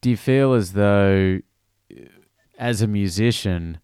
do 0.00 0.10
you 0.10 0.16
feel 0.16 0.54
as 0.54 0.72
though 0.72 1.38
as 2.58 2.82
a 2.82 2.86
musician, 2.86 3.78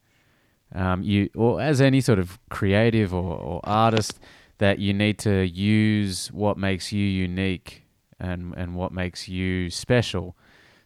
um, 0.74 1.02
you 1.02 1.30
or 1.34 1.60
as 1.60 1.80
any 1.80 2.00
sort 2.00 2.18
of 2.18 2.38
creative 2.48 3.14
or, 3.14 3.36
or 3.36 3.60
artist, 3.64 4.18
that 4.58 4.78
you 4.78 4.92
need 4.92 5.18
to 5.20 5.46
use 5.46 6.28
what 6.32 6.56
makes 6.58 6.92
you 6.92 7.04
unique 7.04 7.84
and 8.18 8.54
and 8.56 8.74
what 8.74 8.92
makes 8.92 9.28
you 9.28 9.70
special 9.70 10.36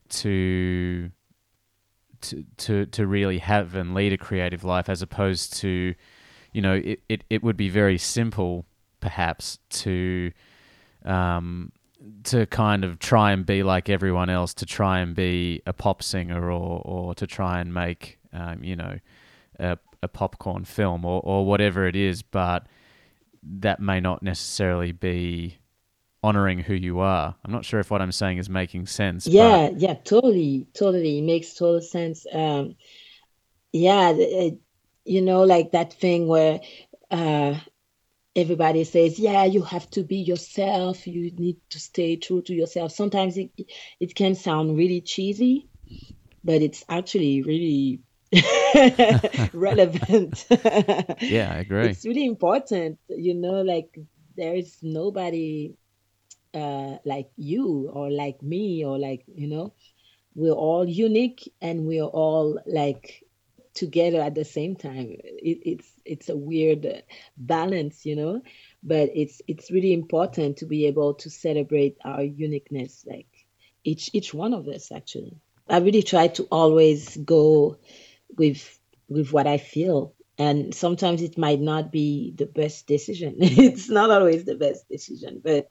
to 0.09 1.11
to 2.21 2.45
to 2.57 2.87
to 2.87 3.07
really 3.07 3.39
have 3.39 3.75
and 3.75 3.95
lead 3.95 4.13
a 4.13 4.19
creative 4.19 4.65
life 4.65 4.89
as 4.89 5.03
opposed 5.03 5.55
to 5.55 5.95
you 6.53 6.63
know 6.63 6.75
it, 6.75 7.01
it, 7.09 7.25
it 7.29 7.43
would 7.43 7.57
be 7.57 7.69
very 7.69 7.99
simple 7.99 8.65
perhaps 9.01 9.59
to 9.69 10.33
um, 11.05 11.71
to 12.25 12.47
kind 12.47 12.85
of 12.85 12.99
try 12.99 13.33
and 13.33 13.47
be 13.47 13.63
like 13.63 13.89
everyone 13.89 14.31
else, 14.31 14.55
to 14.55 14.67
try 14.67 15.01
and 15.01 15.15
be 15.15 15.63
a 15.67 15.73
pop 15.73 16.03
singer 16.03 16.51
or, 16.51 16.83
or 16.85 17.15
to 17.15 17.27
try 17.27 17.61
and 17.61 17.73
make, 17.73 18.19
um, 18.33 18.63
you 18.63 18.77
know, 18.77 18.99
a, 19.59 19.79
a 20.03 20.09
popcorn 20.09 20.65
film 20.65 21.05
or, 21.05 21.21
or 21.25 21.47
whatever 21.47 21.87
it 21.87 21.97
is, 21.97 22.23
but 22.23 22.67
that 23.43 23.81
may 23.81 24.01
not 24.01 24.23
necessarily 24.23 24.93
be 24.93 25.59
honoring 26.25 26.59
who 26.59 26.73
you 26.73 27.01
are. 27.01 27.35
I'm 27.45 27.53
not 27.53 27.67
sure 27.67 27.81
if 27.81 27.91
what 27.91 28.01
I'm 28.01 28.13
saying 28.13 28.39
is 28.39 28.49
making 28.49 28.87
sense. 28.87 29.27
Yeah, 29.27 29.69
but... 29.71 29.81
yeah, 29.81 29.95
totally, 29.95 30.67
totally. 30.73 31.19
It 31.19 31.23
makes 31.23 31.53
total 31.53 31.83
sense. 31.83 32.27
Um, 32.33 32.77
yeah, 33.73 34.11
it, 34.17 34.59
you 35.05 35.21
know, 35.21 35.43
like 35.43 35.73
that 35.73 35.93
thing 35.93 36.27
where 36.27 36.61
uh, 37.11 37.55
everybody 38.35 38.85
says, 38.85 39.19
yeah, 39.19 39.45
you 39.45 39.61
have 39.63 39.89
to 39.91 40.03
be 40.03 40.17
yourself. 40.17 41.07
You 41.07 41.31
need 41.33 41.59
to 41.71 41.79
stay 41.79 42.17
true 42.17 42.41
to 42.43 42.55
yourself. 42.55 42.93
Sometimes 42.93 43.37
it, 43.37 43.51
it 44.01 44.15
can 44.15 44.35
sound 44.35 44.79
really 44.79 45.03
cheesy, 45.03 45.69
but 46.43 46.63
it's 46.63 46.87
actually 46.89 47.43
really 47.43 48.01
relevant. 49.53 50.47
yeah, 51.21 51.53
I 51.53 51.59
agree. 51.67 51.89
It's 51.89 52.07
really 52.07 52.25
important. 52.25 52.99
You 53.11 53.35
know, 53.35 53.61
like 53.61 53.99
there 54.37 54.55
is 54.55 54.79
nobody 54.83 55.75
uh, 56.55 56.99
like 57.05 57.31
you 57.37 57.91
or 57.93 58.11
like 58.11 58.43
me 58.43 58.85
or 58.85 58.99
like, 58.99 59.25
you 59.35 59.49
know, 59.49 59.75
we're 60.35 60.53
all 60.53 60.89
unique 60.89 61.53
and 61.61 61.87
we're 61.87 62.05
all 62.05 62.61
like 62.67 63.25
together 63.75 64.21
at 64.21 64.35
the 64.35 64.45
same 64.45 64.77
time. 64.77 65.09
It, 65.11 65.59
it's 65.65 65.89
it's 66.05 66.29
a 66.29 66.37
weird 66.37 67.03
balance, 67.37 68.07
you 68.07 68.17
know, 68.17 68.43
but 68.83 69.11
it's 69.15 69.43
it's 69.47 69.71
really 69.71 69.93
important 69.93 70.59
to 70.59 70.67
be 70.67 70.87
able 70.87 71.15
to 71.15 71.31
celebrate 71.31 71.99
our 72.05 72.23
uniqueness, 72.23 73.05
like 73.07 73.29
each 73.85 74.11
each 74.13 74.33
one 74.33 74.55
of 74.55 74.69
us. 74.69 74.91
Actually, 74.93 75.37
I 75.69 75.79
really 75.79 76.03
try 76.03 76.29
to 76.29 76.45
always 76.51 77.17
go 77.17 77.79
with 78.37 78.79
with 79.09 79.33
what 79.33 79.47
I 79.47 79.59
feel, 79.59 80.15
and 80.39 80.75
sometimes 80.75 81.23
it 81.23 81.39
might 81.39 81.61
not 81.61 81.93
be 81.93 82.33
the 82.37 82.47
best 82.47 82.87
decision. 82.87 83.37
it's 83.41 83.89
not 83.91 84.11
always 84.11 84.45
the 84.45 84.57
best 84.57 84.89
decision, 84.89 85.41
but 85.45 85.69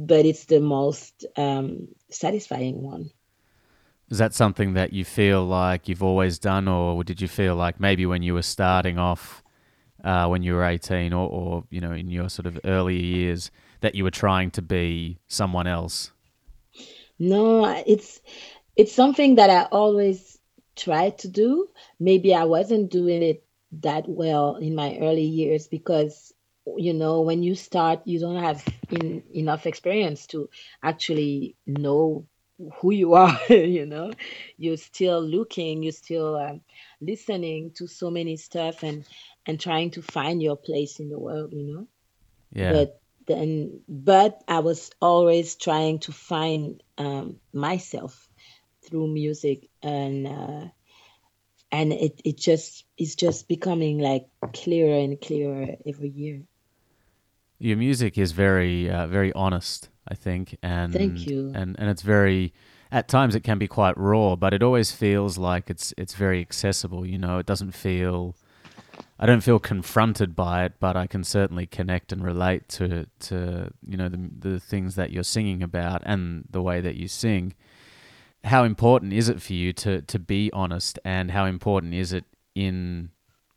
but 0.00 0.24
it's 0.24 0.46
the 0.46 0.60
most 0.60 1.26
um, 1.36 1.88
satisfying 2.08 2.82
one. 2.82 3.10
Is 4.08 4.18
that 4.18 4.34
something 4.34 4.72
that 4.72 4.92
you 4.94 5.04
feel 5.04 5.44
like 5.44 5.88
you've 5.88 6.02
always 6.02 6.38
done, 6.38 6.66
or 6.66 7.04
did 7.04 7.20
you 7.20 7.28
feel 7.28 7.54
like 7.54 7.78
maybe 7.78 8.06
when 8.06 8.22
you 8.22 8.32
were 8.34 8.42
starting 8.42 8.98
off, 8.98 9.42
uh, 10.02 10.26
when 10.26 10.42
you 10.42 10.54
were 10.54 10.64
18, 10.64 11.12
or, 11.12 11.28
or, 11.28 11.64
you 11.70 11.80
know, 11.80 11.92
in 11.92 12.08
your 12.08 12.30
sort 12.30 12.46
of 12.46 12.58
earlier 12.64 12.98
years, 12.98 13.50
that 13.82 13.94
you 13.94 14.02
were 14.02 14.10
trying 14.10 14.50
to 14.52 14.62
be 14.62 15.18
someone 15.28 15.66
else? 15.66 16.12
No, 17.18 17.66
it's 17.86 18.20
it's 18.76 18.94
something 18.94 19.34
that 19.34 19.50
I 19.50 19.64
always 19.64 20.38
tried 20.76 21.18
to 21.18 21.28
do. 21.28 21.68
Maybe 22.00 22.34
I 22.34 22.44
wasn't 22.44 22.90
doing 22.90 23.22
it 23.22 23.44
that 23.82 24.08
well 24.08 24.56
in 24.56 24.74
my 24.74 24.96
early 24.98 25.24
years 25.24 25.68
because 25.68 26.32
you 26.78 26.92
know 26.92 27.20
when 27.22 27.42
you 27.42 27.54
start 27.54 28.00
you 28.04 28.18
don't 28.18 28.42
have 28.42 28.64
in, 28.90 29.22
enough 29.34 29.66
experience 29.66 30.26
to 30.26 30.48
actually 30.82 31.56
know 31.66 32.26
who 32.80 32.90
you 32.92 33.14
are 33.24 33.38
you 33.48 33.86
know? 33.86 34.12
You're 34.58 34.76
still 34.76 35.20
looking 35.22 35.82
you're 35.82 35.92
still 35.92 36.36
um, 36.36 36.60
listening 37.00 37.72
to 37.76 37.86
so 37.86 38.10
many 38.10 38.36
stuff 38.36 38.82
and 38.82 39.04
and 39.46 39.58
trying 39.58 39.90
to 39.92 40.02
find 40.02 40.42
your 40.42 40.56
place 40.56 41.00
in 41.00 41.08
the 41.08 41.18
world 41.18 41.52
you 41.52 41.64
know? 41.64 41.86
Yeah. 42.52 42.72
But 42.72 43.00
then 43.26 43.80
but 43.88 44.42
i 44.48 44.58
was 44.58 44.90
always 45.00 45.54
trying 45.54 46.00
to 46.00 46.10
find 46.10 46.82
um, 46.98 47.36
myself 47.52 48.28
through 48.82 49.06
music 49.06 49.68
and 49.82 50.26
uh, 50.26 50.64
and 51.72 51.92
it, 51.92 52.20
it 52.24 52.36
just 52.36 52.84
is 52.98 53.14
just 53.14 53.46
becoming 53.46 53.98
like 53.98 54.26
clearer 54.52 54.98
and 54.98 55.20
clearer 55.20 55.76
every 55.86 56.08
year 56.08 56.42
your 57.60 57.76
music 57.76 58.18
is 58.18 58.32
very 58.32 58.90
uh, 58.90 59.06
very 59.06 59.32
honest 59.34 59.88
i 60.08 60.14
think 60.14 60.56
and 60.62 60.92
Thank 60.92 61.26
you. 61.26 61.52
and 61.54 61.76
and 61.78 61.88
it's 61.88 62.02
very 62.02 62.52
at 62.90 63.06
times 63.06 63.34
it 63.36 63.44
can 63.44 63.58
be 63.58 63.68
quite 63.68 63.96
raw 63.96 64.34
but 64.34 64.52
it 64.52 64.62
always 64.62 64.90
feels 64.90 65.38
like 65.38 65.70
it's 65.70 65.94
it's 65.96 66.14
very 66.14 66.40
accessible 66.40 67.06
you 67.06 67.18
know 67.18 67.38
it 67.38 67.46
doesn't 67.46 67.72
feel 67.72 68.34
I 69.22 69.26
don't 69.26 69.42
feel 69.42 69.58
confronted 69.58 70.34
by 70.34 70.64
it, 70.64 70.74
but 70.80 70.96
I 70.96 71.06
can 71.06 71.24
certainly 71.24 71.66
connect 71.66 72.10
and 72.10 72.24
relate 72.24 72.68
to 72.70 73.06
to 73.20 73.70
you 73.86 73.96
know 73.96 74.08
the 74.08 74.30
the 74.38 74.60
things 74.60 74.94
that 74.94 75.10
you're 75.10 75.22
singing 75.22 75.62
about 75.62 76.02
and 76.06 76.44
the 76.50 76.62
way 76.62 76.80
that 76.80 76.96
you 76.96 77.06
sing. 77.06 77.54
How 78.44 78.64
important 78.64 79.12
is 79.12 79.28
it 79.28 79.42
for 79.42 79.52
you 79.52 79.74
to 79.74 80.00
to 80.00 80.18
be 80.18 80.50
honest, 80.54 80.98
and 81.04 81.30
how 81.32 81.44
important 81.44 81.92
is 81.92 82.14
it 82.14 82.24
in 82.54 83.10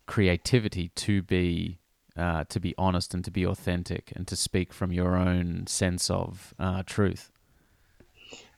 creativity 0.06 0.88
to 0.88 1.22
be 1.22 1.78
uh, 2.16 2.44
to 2.48 2.60
be 2.60 2.74
honest 2.78 3.14
and 3.14 3.24
to 3.24 3.30
be 3.30 3.44
authentic 3.46 4.12
and 4.14 4.26
to 4.28 4.36
speak 4.36 4.72
from 4.72 4.92
your 4.92 5.16
own 5.16 5.66
sense 5.66 6.10
of 6.10 6.54
uh, 6.58 6.82
truth? 6.86 7.30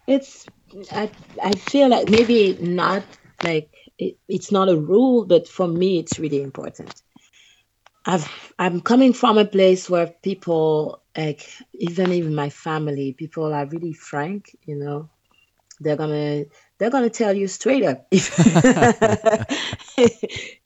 It's 0.07 0.47
I 0.93 1.11
I 1.43 1.53
feel 1.53 1.89
like 1.89 2.09
maybe 2.09 2.57
not 2.61 3.03
like 3.43 3.71
it, 3.99 4.17
it's 4.29 4.53
not 4.53 4.69
a 4.69 4.77
rule, 4.77 5.25
but 5.25 5.49
for 5.49 5.67
me, 5.67 5.99
it's 5.99 6.19
really 6.19 6.43
important. 6.43 7.03
I've 8.05 8.53
I'm 8.59 8.81
coming 8.81 9.13
from 9.13 9.39
a 9.39 9.45
place 9.45 9.91
where 9.91 10.07
people 10.07 11.03
like 11.17 11.49
even 11.75 12.13
even 12.13 12.35
my 12.35 12.51
family, 12.51 13.15
people 13.15 13.53
are 13.53 13.67
really 13.67 13.95
frank. 13.95 14.57
You 14.65 14.77
know, 14.77 15.11
they're 15.81 15.97
gonna 15.97 16.45
they're 16.79 16.91
gonna 16.91 17.11
tell 17.11 17.35
you 17.35 17.49
straight 17.49 17.85
up 17.85 18.07
if 18.11 18.25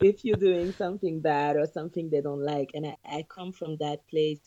if 0.00 0.24
you're 0.24 0.36
doing 0.36 0.72
something 0.72 1.20
bad 1.20 1.56
or 1.56 1.66
something 1.66 2.10
they 2.10 2.20
don't 2.20 2.44
like. 2.44 2.70
And 2.74 2.86
I, 2.86 2.96
I 3.04 3.26
come 3.28 3.52
from 3.52 3.76
that 3.78 4.06
place 4.08 4.40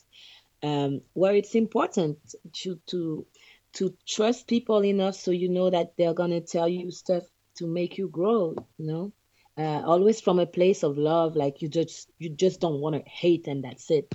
um, 0.62 1.02
where 1.14 1.36
it's 1.36 1.56
important 1.56 2.18
to 2.54 2.80
to 2.88 3.26
to 3.74 3.94
trust 4.08 4.48
people 4.48 4.84
enough 4.86 5.16
so 5.16 5.32
you 5.32 5.50
know 5.50 5.70
that 5.70 5.94
they're 5.98 6.14
gonna 6.14 6.42
tell 6.42 6.68
you 6.70 6.92
stuff 6.92 7.24
to 7.56 7.68
make 7.68 7.98
you 7.98 8.08
grow 8.08 8.56
you 8.78 8.88
know 8.88 9.14
uh, 9.58 9.82
always 9.86 10.20
from 10.20 10.40
a 10.40 10.46
place 10.46 10.84
of 10.84 10.98
love 10.98 11.36
like 11.36 11.62
you 11.62 11.68
just 11.70 12.12
you 12.18 12.30
just 12.30 12.60
don't 12.60 12.80
want 12.80 12.96
to 12.96 13.10
hate 13.10 13.48
and 13.48 13.64
that's 13.64 13.92
it 13.92 14.12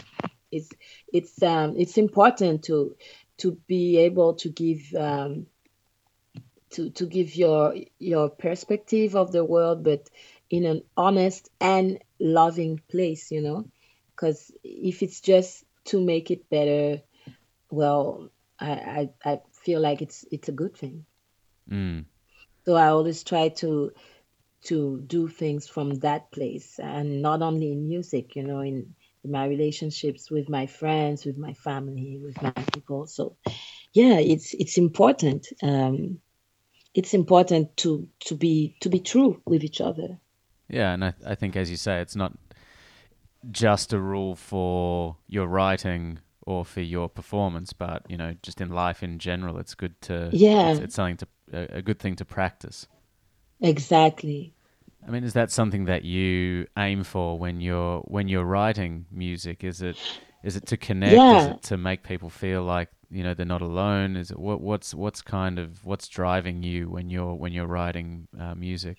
it's 0.50 0.70
it's 1.12 1.42
um 1.42 1.74
it's 1.76 1.98
important 1.98 2.64
to 2.64 2.96
to 3.36 3.52
be 3.68 3.98
able 3.98 4.34
to 4.34 4.48
give 4.48 4.80
um 4.96 5.46
to 6.70 6.90
to 6.90 7.06
give 7.06 7.34
your 7.36 7.74
your 7.98 8.28
perspective 8.30 9.16
of 9.16 9.32
the 9.32 9.44
world 9.44 9.82
but 9.84 10.08
in 10.50 10.64
an 10.64 10.82
honest 10.96 11.50
and 11.60 11.98
loving 12.20 12.80
place 12.90 13.30
you 13.30 13.40
know 13.40 13.68
because 14.14 14.50
if 14.64 15.02
it's 15.02 15.20
just 15.20 15.64
to 15.84 16.00
make 16.00 16.30
it 16.30 16.48
better 16.50 17.00
well 17.70 18.30
I, 18.60 18.70
I 18.70 19.10
i 19.32 19.40
feel 19.52 19.80
like 19.80 20.02
it's 20.02 20.24
it's 20.30 20.48
a 20.48 20.52
good 20.52 20.76
thing 20.76 21.06
Mm. 21.70 22.06
so 22.66 22.74
I 22.74 22.88
always 22.88 23.22
try 23.24 23.48
to 23.60 23.92
to 24.64 25.00
do 25.06 25.28
things 25.28 25.68
from 25.68 25.94
that 26.00 26.30
place 26.32 26.78
and 26.80 27.22
not 27.22 27.42
only 27.42 27.72
in 27.72 27.88
music, 27.88 28.36
you 28.36 28.42
know, 28.42 28.60
in, 28.60 28.94
in 29.24 29.30
my 29.30 29.46
relationships 29.46 30.30
with 30.30 30.48
my 30.48 30.66
friends, 30.66 31.24
with 31.24 31.38
my 31.38 31.54
family, 31.54 32.18
with 32.22 32.40
my 32.42 32.52
people. 32.74 33.06
So 33.06 33.36
yeah, 33.94 34.18
it's 34.18 34.54
it's 34.54 34.78
important. 34.78 35.48
Um, 35.62 36.20
it's 36.94 37.14
important 37.14 37.76
to 37.78 38.08
to 38.26 38.34
be 38.34 38.76
to 38.80 38.88
be 38.88 39.00
true 39.00 39.40
with 39.46 39.64
each 39.64 39.80
other. 39.80 40.18
Yeah, 40.68 40.92
and 40.92 41.04
I, 41.04 41.14
I 41.26 41.34
think, 41.34 41.56
as 41.56 41.70
you 41.70 41.76
say, 41.76 42.00
it's 42.00 42.16
not 42.16 42.32
just 43.50 43.92
a 43.92 43.98
rule 44.00 44.34
for 44.34 45.16
your 45.28 45.46
writing 45.46 46.18
or 46.42 46.64
for 46.64 46.80
your 46.80 47.08
performance, 47.08 47.72
but 47.72 48.02
you 48.08 48.16
know, 48.16 48.34
just 48.42 48.60
in 48.60 48.70
life 48.70 49.02
in 49.02 49.18
general, 49.18 49.58
it's 49.58 49.74
good 49.74 50.00
to 50.02 50.30
Yeah. 50.32 50.70
it's, 50.72 50.80
it's 50.80 50.94
something 50.94 51.16
to 51.18 51.26
a, 51.52 51.78
a 51.78 51.82
good 51.82 51.98
thing 51.98 52.16
to 52.16 52.24
practice. 52.24 52.86
Exactly. 53.60 54.54
I 55.06 55.10
mean, 55.10 55.24
is 55.24 55.32
that 55.34 55.50
something 55.50 55.84
that 55.86 56.04
you 56.04 56.66
aim 56.76 57.04
for 57.04 57.38
when 57.38 57.60
you're 57.60 58.00
when 58.00 58.28
you're 58.28 58.44
writing 58.44 59.06
music? 59.10 59.64
Is 59.64 59.80
it 59.82 59.96
is 60.42 60.56
it 60.56 60.66
to 60.66 60.76
connect? 60.76 61.12
Is 61.12 61.18
Yeah. 61.18 61.50
it 61.50 61.62
to 61.64 61.76
make 61.76 62.02
people 62.02 62.30
feel 62.30 62.62
like 62.62 62.90
you 63.10 63.22
know 63.22 63.34
they're 63.34 63.46
not 63.46 63.62
alone? 63.62 64.16
Is 64.16 64.30
it 64.30 64.38
what 64.38 64.60
what's 64.60 64.94
what's 64.94 65.22
kind 65.22 65.58
of 65.58 65.84
what's 65.84 66.08
driving 66.08 66.62
you 66.62 66.88
when 66.88 67.10
you're 67.10 67.34
when 67.34 67.52
you're 67.52 67.66
writing 67.66 68.28
uh, 68.38 68.54
music? 68.54 68.98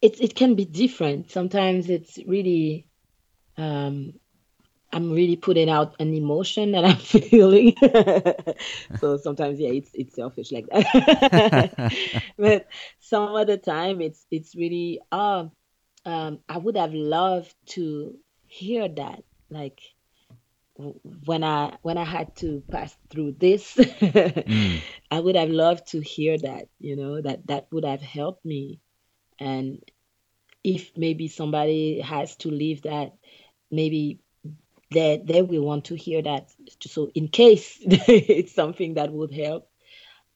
It 0.00 0.20
it 0.20 0.34
can 0.34 0.54
be 0.54 0.64
different. 0.64 1.30
Sometimes 1.30 1.88
it's 1.88 2.18
really 2.26 2.86
um 3.56 4.14
I'm 4.92 5.10
really 5.10 5.36
putting 5.36 5.70
out 5.70 5.96
an 5.98 6.12
emotion 6.12 6.72
that 6.72 6.84
I'm 6.84 6.96
feeling. 7.22 7.74
so 9.00 9.16
sometimes, 9.16 9.58
yeah, 9.58 9.70
it's 9.70 9.90
it's 9.94 10.14
selfish 10.14 10.52
like 10.52 10.66
that. 10.66 12.22
but 12.38 12.66
some 13.00 13.34
other 13.34 13.56
time, 13.56 14.00
it's 14.00 14.26
it's 14.30 14.54
really 14.54 15.00
oh, 15.10 15.50
um, 16.04 16.40
I 16.48 16.58
would 16.58 16.76
have 16.76 16.92
loved 16.92 17.54
to 17.68 18.18
hear 18.46 18.88
that. 18.88 19.24
Like 19.48 19.80
when 21.24 21.44
I 21.44 21.76
when 21.82 21.98
I 21.98 22.04
had 22.04 22.34
to 22.36 22.62
pass 22.70 22.96
through 23.10 23.36
this, 23.38 23.74
Mm. 23.76 24.80
I 25.10 25.20
would 25.20 25.36
have 25.36 25.50
loved 25.50 25.88
to 25.88 26.00
hear 26.00 26.36
that. 26.38 26.68
You 26.78 26.96
know 26.96 27.20
that 27.20 27.46
that 27.46 27.68
would 27.72 27.84
have 27.84 28.02
helped 28.02 28.44
me. 28.44 28.80
And 29.38 29.82
if 30.64 30.96
maybe 30.96 31.28
somebody 31.28 32.00
has 32.00 32.36
to 32.36 32.48
leave 32.48 32.82
that, 32.82 33.14
maybe 33.70 34.20
they 34.90 35.22
they 35.24 35.42
will 35.42 35.62
want 35.62 35.86
to 35.86 35.94
hear 35.94 36.22
that. 36.22 36.50
So 36.80 37.10
in 37.14 37.28
case 37.28 37.78
it's 37.84 38.54
something 38.54 38.94
that 38.94 39.12
would 39.12 39.32
help, 39.32 39.68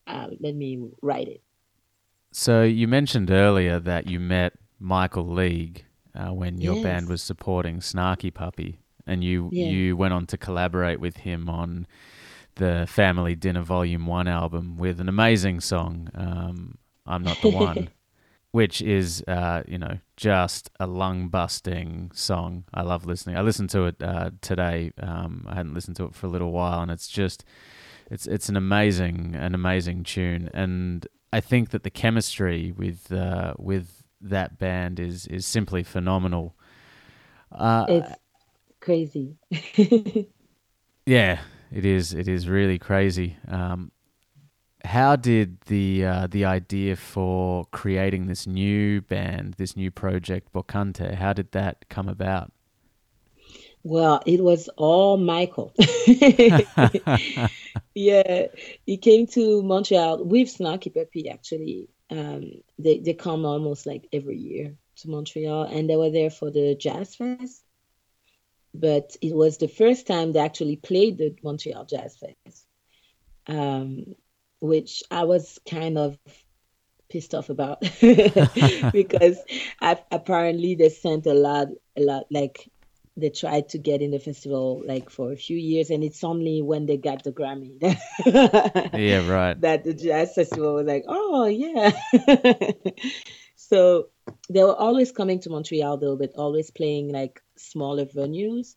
uh, 0.07 0.29
let 0.41 0.55
me 0.55 0.91
write 1.03 1.29
it. 1.29 1.43
So 2.33 2.63
you 2.63 2.89
mentioned 2.89 3.31
earlier 3.31 3.81
that 3.81 4.09
you 4.09 4.21
met 4.21 4.55
Michael 4.79 5.27
League 5.27 5.87
uh, 6.15 6.33
when 6.33 6.59
your 6.61 6.83
band 6.83 7.09
was 7.09 7.23
supporting 7.23 7.81
Snarky 7.81 8.33
Puppy, 8.33 8.81
and 9.07 9.23
you 9.25 9.49
Yeah. 9.53 9.69
you 9.69 9.97
went 9.97 10.14
on 10.14 10.27
to 10.27 10.37
collaborate 10.38 11.01
with 11.01 11.19
him 11.19 11.49
on 11.49 11.87
the 12.57 12.87
Family 12.88 13.35
Dinner 13.35 13.62
Volume 13.62 14.07
One 14.07 14.29
album 14.29 14.77
with 14.79 15.01
an 15.01 15.09
amazing 15.09 15.61
song, 15.61 16.09
um, 16.14 16.79
"I'm 17.07 17.23
Not 17.23 17.40
the 17.42 17.51
One," 17.51 17.90
which 18.51 18.81
is 18.81 19.23
uh, 19.29 19.62
you 19.69 19.79
know 19.79 19.99
just 20.16 20.71
a 20.81 20.87
lung 20.87 21.29
busting 21.29 22.11
song. 22.14 22.64
I 22.73 22.83
love 22.83 23.05
listening. 23.07 23.37
I 23.37 23.42
listened 23.42 23.71
to 23.71 23.85
it 23.87 24.03
uh, 24.03 24.31
today. 24.40 24.92
Um, 24.99 25.45
I 25.49 25.55
hadn't 25.57 25.75
listened 25.75 25.97
to 25.97 26.05
it 26.07 26.14
for 26.14 26.27
a 26.27 26.31
little 26.31 26.51
while, 26.53 26.81
and 26.81 26.90
it's 26.90 27.09
just 27.09 27.45
it's 28.11 28.27
it's 28.27 28.49
an 28.49 28.57
amazing 28.57 29.35
an 29.35 29.55
amazing 29.55 30.03
tune, 30.05 30.49
and 30.55 31.07
I 31.33 31.40
think 31.40 31.71
that 31.71 31.83
the 31.83 31.90
chemistry 31.90 32.73
with 32.73 33.12
uh, 33.12 33.53
with 33.59 34.03
that 34.23 34.59
band 34.59 34.99
is 34.99 35.27
is 35.27 35.45
simply 35.45 35.83
phenomenal. 35.83 36.57
Uh, 37.53 37.85
It's 37.88 38.12
crazy. 38.87 39.37
yeah, 41.07 41.40
it 41.72 41.85
is. 41.85 42.14
It 42.14 42.29
is 42.29 42.49
really 42.49 42.79
crazy. 42.79 43.37
Um, 43.49 43.90
how 44.85 45.16
did 45.16 45.61
the 45.62 46.07
uh, 46.07 46.27
the 46.29 46.44
idea 46.44 46.94
for 46.94 47.66
creating 47.72 48.29
this 48.29 48.46
new 48.46 49.01
band, 49.03 49.55
this 49.55 49.77
new 49.77 49.90
project, 49.90 50.53
Bokanté, 50.53 51.16
how 51.16 51.33
did 51.33 51.51
that 51.51 51.88
come 51.88 52.09
about? 52.09 52.53
Well, 53.83 54.22
it 54.25 54.40
was 54.42 54.68
all 54.77 55.16
Michael. 55.16 55.75
yeah, 57.94 58.46
he 58.87 58.96
came 58.99 59.27
to 59.29 59.62
Montreal 59.62 60.25
with 60.25 60.49
Snarky 60.57 60.94
Puppy 60.94 61.29
actually. 61.29 61.88
Um, 62.09 62.53
they 62.79 63.01
they 63.01 63.14
come 63.14 63.44
almost 63.44 63.85
like 63.85 64.07
every 64.12 64.38
year 64.38 64.77
to 64.99 65.11
Montreal, 65.11 65.64
and 65.64 65.90
they 65.90 65.96
were 65.96 66.11
there 66.11 66.31
for 66.31 66.53
the 66.53 66.77
Jazz 66.77 67.16
Fest. 67.16 67.66
But 68.81 69.17
it 69.21 69.35
was 69.35 69.59
the 69.59 69.69
first 69.69 70.07
time 70.07 70.33
they 70.33 70.41
actually 70.41 70.77
played 70.77 71.19
the 71.19 71.35
Montreal 71.43 71.85
Jazz 71.85 72.17
Fest, 72.17 72.67
um, 73.47 74.15
which 74.61 75.03
I 75.11 75.25
was 75.25 75.59
kind 75.69 75.99
of 75.99 76.19
pissed 77.09 77.35
off 77.35 77.51
about 77.51 77.81
because 78.01 79.39
I, 79.81 79.99
apparently 80.11 80.75
they 80.75 80.89
sent 80.89 81.27
a 81.27 81.35
lot, 81.35 81.69
a 81.97 82.01
lot 82.01 82.27
like 82.31 82.69
they 83.17 83.31
tried 83.31 83.69
to 83.71 83.79
get 83.79 84.03
in 84.03 84.11
the 84.11 84.19
festival 84.19 84.83
like 84.85 85.09
for 85.09 85.33
a 85.33 85.37
few 85.37 85.57
years 85.57 85.89
and 85.91 86.05
it's 86.05 86.23
only 86.23 86.61
when 86.61 86.85
they 86.85 86.99
got 86.99 87.23
the 87.23 87.33
grammy 87.33 87.79
yeah 88.93 89.27
right. 89.27 89.59
that 89.62 89.85
the 89.85 89.95
jazz 89.95 90.35
festival 90.35 90.75
was 90.75 90.87
like 90.87 91.05
oh 91.09 91.47
yeah. 91.47 91.93
So 93.57 94.11
they 94.49 94.62
were 94.62 94.75
always 94.75 95.12
coming 95.12 95.41
to 95.41 95.51
montreal 95.51 95.97
though 95.97 96.17
but 96.17 96.33
always 96.37 96.71
playing 96.71 97.12
like 97.12 97.43
smaller 97.57 98.05
venues 98.05 98.77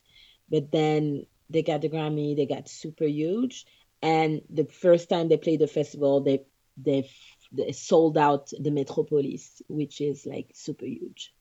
but 0.49 0.71
then 0.71 1.25
they 1.49 1.61
got 1.61 1.81
the 1.81 1.89
grammy 1.89 2.35
they 2.35 2.45
got 2.45 2.69
super 2.69 3.05
huge 3.05 3.65
and 4.01 4.41
the 4.49 4.65
first 4.65 5.09
time 5.09 5.27
they 5.27 5.37
played 5.37 5.59
the 5.59 5.67
festival 5.67 6.21
they 6.21 6.41
they, 6.81 7.09
they 7.51 7.71
sold 7.71 8.17
out 8.17 8.51
the 8.59 8.71
metropolis 8.71 9.61
which 9.67 9.99
is 10.01 10.25
like 10.25 10.51
super 10.53 10.85
huge 10.85 11.33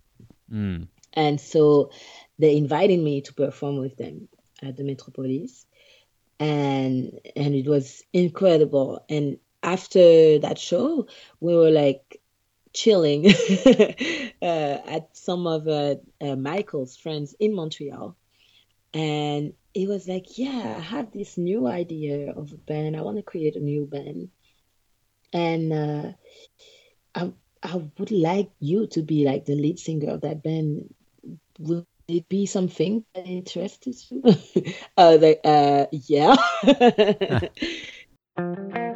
mm. 0.51 0.87
And 1.15 1.41
so 1.41 1.91
they 2.39 2.57
invited 2.57 3.01
me 3.01 3.23
to 3.23 3.35
perform 3.35 3.79
with 3.79 3.97
them 3.97 4.29
at 4.63 4.77
the 4.77 4.85
Metropolis. 4.85 5.67
And 6.39 7.19
and 7.35 7.55
it 7.55 7.67
was 7.67 8.05
incredible. 8.13 9.05
And 9.09 9.39
after 9.63 10.39
that 10.39 10.59
show, 10.59 11.09
we 11.41 11.55
were 11.57 11.71
like 11.71 12.21
chilling 12.73 13.27
uh, 14.43 14.43
at 14.43 15.09
some 15.13 15.47
of 15.47 15.69
uh, 15.69 15.97
uh, 16.21 16.37
Michael's 16.37 16.97
friends 16.97 17.35
in 17.39 17.55
Montreal. 17.55 18.17
And 18.95 19.53
it 19.75 19.89
was 19.89 20.09
like, 20.09 20.39
yeah, 20.39 20.75
I 20.77 20.81
have 20.81 21.13
this 21.13 21.37
new 21.37 21.67
idea 21.67 22.33
of 22.33 22.53
a 22.53 22.57
band. 22.57 22.97
I 22.97 23.03
want 23.03 23.19
to 23.19 23.23
create 23.23 23.57
a 23.57 23.61
new 23.61 23.87
band. 23.87 24.31
And 25.33 26.15
I, 27.15 27.33
I 27.63 27.77
would 27.99 28.11
like 28.11 28.51
you 28.61 28.87
to 28.89 29.03
be 29.03 29.25
like 29.25 29.45
the 29.45 29.55
lead 29.55 29.79
singer 29.79 30.13
of 30.13 30.23
that 30.23 30.43
band 30.43 30.95
would 31.59 31.87
it 32.07 32.29
be 32.29 32.47
something 32.47 33.05
that 33.15 33.27
interests 33.27 34.11
you? 34.11 34.23
like, 34.97 35.41
uh, 35.45 35.87
yeah. 35.93 36.37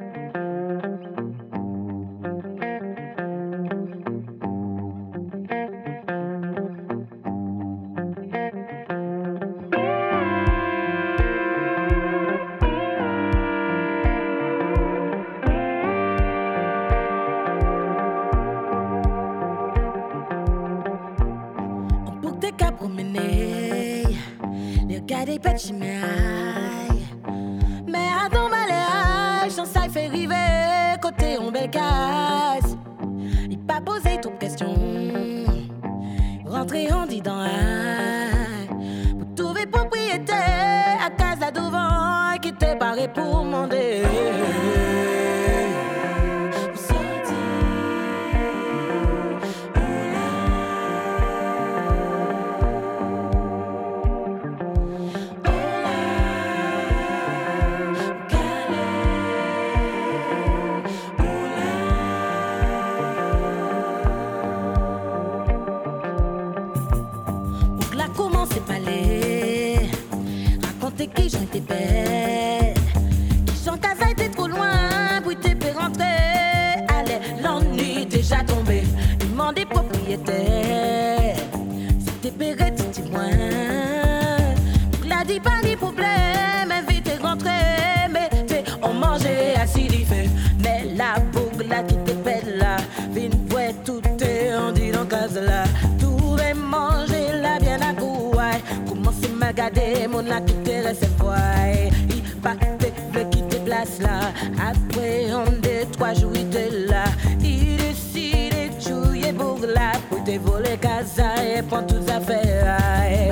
là, 104.02 104.32
appréhendez 104.70 105.86
trois 105.92 106.14
jours 106.14 106.30
de 106.30 106.88
là. 106.88 107.04
Il 107.40 107.76
décide 107.76 108.52
de 108.52 108.80
tuer 108.80 109.32
pour 109.32 109.58
la, 109.66 109.92
pour 110.08 110.22
te 110.24 110.38
voler 110.38 110.76
casa 110.80 111.34
et 111.44 111.62
prendre 111.62 111.86
tout 111.86 112.10
affaires. 112.10 113.31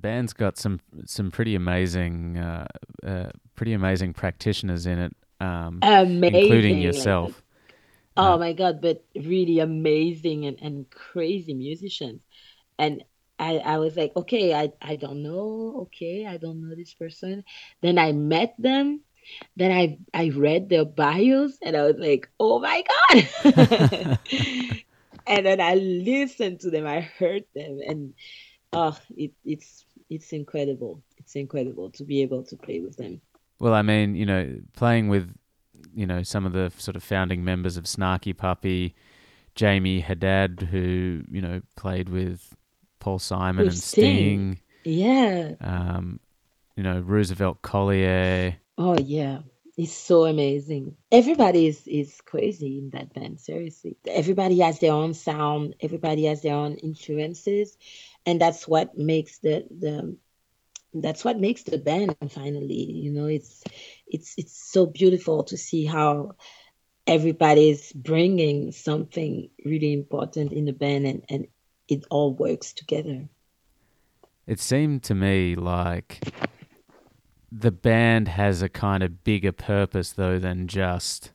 Band's 0.00 0.32
got 0.32 0.56
some 0.58 0.80
some 1.04 1.30
pretty 1.30 1.54
amazing, 1.54 2.38
uh, 2.38 2.66
uh, 3.06 3.30
pretty 3.54 3.72
amazing 3.72 4.12
practitioners 4.14 4.86
in 4.86 4.98
it, 4.98 5.16
um, 5.40 5.78
including 5.82 6.76
like, 6.76 6.84
yourself. 6.84 7.42
oh 8.16 8.38
my 8.38 8.52
god, 8.52 8.80
but 8.80 9.04
really 9.14 9.58
amazing 9.58 10.46
and, 10.46 10.58
and 10.60 10.90
crazy 10.90 11.54
musicians. 11.54 12.20
And 12.78 13.04
I, 13.38 13.56
I 13.58 13.78
was 13.78 13.96
like, 13.96 14.12
okay, 14.16 14.54
I, 14.54 14.70
I 14.82 14.96
don't 14.96 15.22
know, 15.22 15.86
okay, 15.86 16.26
I 16.26 16.36
don't 16.36 16.60
know 16.60 16.74
this 16.74 16.92
person. 16.92 17.42
Then 17.80 17.98
I 17.98 18.12
met 18.12 18.54
them. 18.58 19.00
Then 19.56 19.70
I 19.70 19.98
I 20.12 20.30
read 20.30 20.68
their 20.68 20.84
bios 20.84 21.56
and 21.62 21.76
I 21.76 21.82
was 21.82 21.96
like, 21.98 22.28
oh 22.40 22.58
my 22.58 22.82
God. 23.12 23.28
and 25.26 25.46
then 25.46 25.60
I 25.60 25.74
listened 25.74 26.60
to 26.60 26.70
them, 26.70 26.86
I 26.86 27.00
heard 27.00 27.44
them, 27.54 27.80
and 27.86 28.14
oh, 28.72 28.98
it, 29.16 29.32
it's 29.44 29.84
it's 30.10 30.32
incredible. 30.32 31.02
It's 31.16 31.36
incredible 31.36 31.90
to 31.92 32.04
be 32.04 32.20
able 32.22 32.42
to 32.44 32.56
play 32.56 32.80
with 32.80 32.96
them. 32.96 33.20
Well, 33.60 33.74
I 33.74 33.82
mean, 33.82 34.16
you 34.16 34.26
know, 34.26 34.58
playing 34.74 35.08
with, 35.08 35.32
you 35.94 36.06
know, 36.06 36.22
some 36.22 36.44
of 36.44 36.52
the 36.52 36.72
sort 36.76 36.96
of 36.96 37.02
founding 37.02 37.44
members 37.44 37.76
of 37.76 37.84
Snarky 37.84 38.36
Puppy, 38.36 38.94
Jamie 39.54 40.00
Haddad, 40.00 40.68
who 40.70 41.22
you 41.30 41.40
know 41.40 41.60
played 41.76 42.08
with 42.08 42.54
Paul 42.98 43.18
Simon 43.18 43.64
With 43.64 43.74
and 43.74 43.82
Sting. 43.82 44.60
Sting. 44.82 44.96
Yeah. 44.96 45.52
Um, 45.60 46.20
you 46.76 46.82
know, 46.82 47.00
Roosevelt 47.00 47.62
Collier. 47.62 48.56
Oh 48.78 48.96
yeah, 48.98 49.40
it's 49.76 49.92
so 49.92 50.24
amazing. 50.24 50.96
Everybody 51.12 51.66
is 51.66 51.86
is 51.86 52.20
crazy 52.22 52.78
in 52.78 52.90
that 52.90 53.12
band, 53.12 53.40
seriously. 53.40 53.96
Everybody 54.06 54.60
has 54.60 54.78
their 54.78 54.92
own 54.92 55.12
sound, 55.12 55.74
everybody 55.80 56.24
has 56.24 56.42
their 56.42 56.54
own 56.54 56.76
influences, 56.76 57.76
and 58.26 58.40
that's 58.40 58.68
what 58.68 58.96
makes 58.96 59.38
the 59.38 59.66
the 59.70 60.16
that's 60.94 61.24
what 61.24 61.38
makes 61.38 61.62
the 61.62 61.78
band 61.78 62.16
finally, 62.30 62.90
you 62.90 63.10
know, 63.12 63.26
it's 63.26 63.62
it's 64.06 64.34
it's 64.36 64.72
so 64.72 64.86
beautiful 64.86 65.44
to 65.44 65.56
see 65.56 65.84
how 65.84 66.32
everybody 67.06 67.70
is 67.70 67.92
bringing 67.92 68.72
something 68.72 69.48
really 69.64 69.92
important 69.92 70.52
in 70.52 70.64
the 70.64 70.72
band 70.72 71.06
and 71.06 71.24
and 71.28 71.46
it 71.88 72.04
all 72.10 72.34
works 72.34 72.72
together. 72.72 73.28
It 74.46 74.60
seemed 74.60 75.02
to 75.04 75.14
me 75.14 75.54
like 75.54 76.20
the 77.52 77.70
band 77.70 78.28
has 78.28 78.62
a 78.62 78.68
kind 78.68 79.02
of 79.02 79.24
bigger 79.24 79.52
purpose 79.52 80.12
though 80.12 80.38
than 80.38 80.66
just 80.66 81.32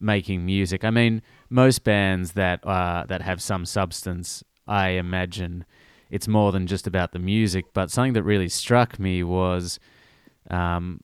making 0.00 0.44
music. 0.44 0.84
I 0.84 0.90
mean, 0.90 1.22
most 1.48 1.84
bands 1.84 2.32
that 2.32 2.64
uh, 2.66 3.04
that 3.08 3.22
have 3.22 3.42
some 3.42 3.64
substance, 3.66 4.42
I 4.66 4.90
imagine 4.90 5.64
it's 6.10 6.28
more 6.28 6.52
than 6.52 6.66
just 6.66 6.86
about 6.86 7.12
the 7.12 7.18
music. 7.18 7.66
But 7.72 7.90
something 7.90 8.14
that 8.14 8.22
really 8.22 8.48
struck 8.48 8.98
me 8.98 9.22
was 9.22 9.78
um, 10.50 11.00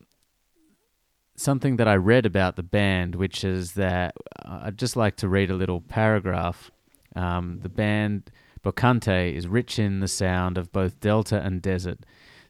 something 1.36 1.76
that 1.76 1.88
I 1.88 1.94
read 1.94 2.26
about 2.26 2.56
the 2.56 2.62
band, 2.62 3.14
which 3.14 3.44
is 3.44 3.72
that 3.72 4.14
uh, 4.44 4.60
I'd 4.64 4.78
just 4.78 4.96
like 4.96 5.16
to 5.16 5.28
read 5.28 5.50
a 5.50 5.54
little 5.54 5.80
paragraph. 5.80 6.70
Um, 7.14 7.60
the 7.62 7.68
band 7.68 8.30
Bokanté 8.64 9.32
is 9.32 9.46
rich 9.46 9.78
in 9.78 10.00
the 10.00 10.08
sound 10.08 10.58
of 10.58 10.72
both 10.72 11.00
delta 11.00 11.40
and 11.40 11.62
desert. 11.62 12.00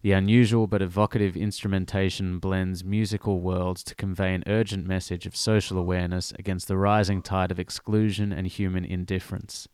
The 0.03 0.13
unusual 0.13 0.67
but 0.67 0.83
evocative 0.83 1.37
instrumentation 1.37 2.39
blends 2.39 2.85
musical 2.85 3.41
worlds 3.41 3.83
to 3.85 3.95
convey 3.95 4.35
an 4.35 4.45
urgent 4.47 4.87
message 4.87 5.27
of 5.27 5.35
social 5.35 5.79
awareness 5.79 6.33
against 6.39 6.69
the 6.69 6.77
rising 6.77 7.23
tide 7.23 7.51
of 7.51 7.59
exclusion 7.59 8.33
and 8.33 8.47
human 8.47 8.85
indifference. 8.85 9.69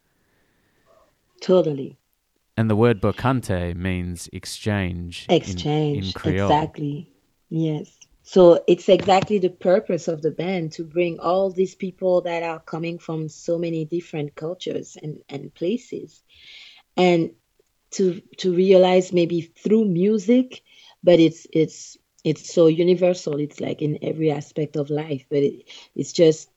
Totally. 1.40 1.98
And 2.56 2.68
the 2.68 2.76
word 2.76 3.00
bokanté 3.00 3.74
means 3.74 4.28
exchange. 4.32 5.26
in- 5.28 5.36
exchange 5.36 6.06
in, 6.06 6.12
Creole. 6.12 6.48
exactly 6.48 7.12
yes 7.48 7.98
so 8.22 8.62
it's 8.68 8.88
exactly 8.88 9.38
the 9.38 9.50
purpose 9.50 10.08
of 10.08 10.22
the 10.22 10.30
band 10.30 10.72
to 10.72 10.84
bring 10.84 11.18
all 11.18 11.50
these 11.50 11.74
people 11.74 12.22
that 12.22 12.42
are 12.42 12.60
coming 12.60 12.98
from 12.98 13.28
so 13.28 13.58
many 13.58 13.84
different 13.84 14.34
cultures 14.34 14.96
and, 15.02 15.22
and 15.28 15.52
places 15.54 16.22
and 16.96 17.32
to 17.90 18.22
to 18.38 18.54
realize 18.54 19.12
maybe 19.12 19.40
through 19.42 19.84
music 19.84 20.62
but 21.02 21.20
it's 21.20 21.46
it's 21.52 21.96
it's 22.24 22.52
so 22.54 22.68
universal 22.68 23.36
it's 23.38 23.60
like 23.60 23.82
in 23.82 23.98
every 24.02 24.30
aspect 24.30 24.76
of 24.76 24.88
life 24.88 25.26
but 25.28 25.38
it, 25.38 25.68
it's 25.94 26.12
just 26.12 26.48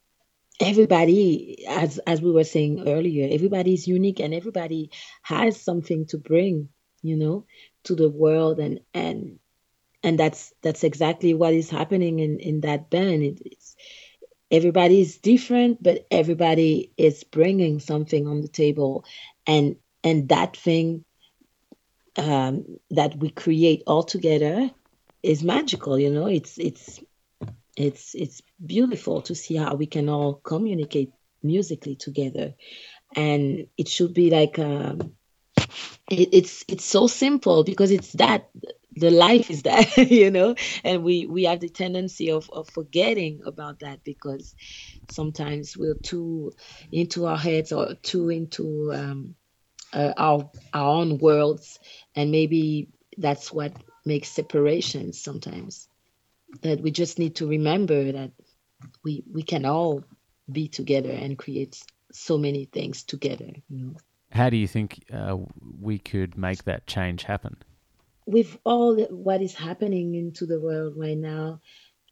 everybody 0.59 1.65
as 1.67 1.97
as 1.99 2.21
we 2.21 2.31
were 2.31 2.43
saying 2.43 2.87
earlier 2.87 3.27
everybody 3.29 3.73
is 3.73 3.87
unique 3.87 4.21
and 4.21 4.33
everybody 4.33 4.89
has 5.21 5.61
something 5.61 6.05
to 6.05 6.17
bring 6.17 6.69
you 7.01 7.15
know 7.15 7.45
to 7.85 7.95
the 7.95 8.09
world. 8.09 8.59
And 8.59 8.81
and 8.93 9.39
and 10.03 10.19
that's 10.19 10.53
that's 10.61 10.83
exactly 10.83 11.33
what 11.33 11.53
is 11.53 11.69
happening 11.69 12.19
in 12.19 12.39
in 12.39 12.61
that 12.61 12.89
band. 12.89 13.23
It, 13.23 13.41
it's 13.45 13.75
everybody 14.51 15.01
is 15.01 15.17
different 15.17 15.81
but 15.81 16.05
everybody 16.11 16.91
is 16.97 17.23
bringing 17.23 17.79
something 17.79 18.27
on 18.27 18.41
the 18.41 18.47
table. 18.47 19.05
And 19.47 19.77
and 20.03 20.29
that 20.29 20.57
thing 20.57 21.05
um 22.17 22.65
that 22.91 23.17
we 23.17 23.29
create 23.29 23.83
all 23.87 24.03
together 24.03 24.71
is 25.23 25.43
magical 25.43 25.97
you 25.97 26.09
know? 26.11 26.27
It's 26.27 26.57
it's 26.57 26.99
it's 27.75 28.15
it's 28.15 28.41
beautiful 28.63 29.21
to 29.23 29.35
see 29.35 29.55
how 29.55 29.75
we 29.75 29.85
can 29.85 30.09
all 30.09 30.35
communicate 30.35 31.11
musically 31.43 31.95
together. 31.95 32.53
And 33.15 33.67
it 33.77 33.87
should 33.87 34.13
be 34.13 34.29
like 34.29 34.59
um 34.59 35.15
it, 36.09 36.29
it's 36.33 36.65
it's 36.67 36.85
so 36.85 37.07
simple 37.07 37.63
because 37.63 37.91
it's 37.91 38.13
that 38.13 38.49
the 38.95 39.11
life 39.11 39.49
is 39.51 39.63
that 39.63 39.97
you 40.11 40.31
know? 40.31 40.55
And 40.83 41.03
we 41.03 41.25
we 41.25 41.43
have 41.43 41.59
the 41.59 41.69
tendency 41.69 42.31
of, 42.31 42.49
of 42.51 42.69
forgetting 42.69 43.41
about 43.45 43.79
that 43.79 44.03
because 44.03 44.55
sometimes 45.09 45.77
we're 45.77 45.95
too 45.95 46.53
into 46.91 47.25
our 47.25 47.37
heads 47.37 47.71
or 47.71 47.95
too 47.95 48.29
into 48.29 48.91
um, 48.93 49.35
uh, 49.93 50.13
our 50.17 50.51
our 50.73 50.95
own 51.01 51.17
worlds. 51.17 51.79
And 52.15 52.31
maybe 52.31 52.89
that's 53.17 53.51
what 53.51 53.73
makes 54.05 54.29
separations 54.29 55.21
sometimes 55.21 55.87
that 56.61 56.81
we 56.81 56.91
just 56.91 57.19
need 57.19 57.35
to 57.35 57.47
remember 57.47 58.11
that 58.11 58.31
we 59.03 59.23
we 59.31 59.43
can 59.43 59.65
all 59.65 60.03
be 60.51 60.67
together 60.67 61.11
and 61.11 61.37
create 61.37 61.81
so 62.11 62.37
many 62.37 62.65
things 62.65 63.03
together 63.03 63.49
you 63.69 63.77
know 63.85 63.95
How 64.31 64.49
do 64.49 64.57
you 64.57 64.67
think 64.67 65.03
uh, 65.13 65.37
we 65.81 65.97
could 65.97 66.37
make 66.37 66.63
that 66.65 66.87
change 66.87 67.23
happen? 67.23 67.55
with 68.27 68.57
all 68.65 68.95
the- 68.95 69.13
what 69.15 69.41
is 69.41 69.53
happening 69.53 70.15
into 70.15 70.45
the 70.47 70.59
world 70.59 70.93
right 70.97 71.17
now, 71.17 71.61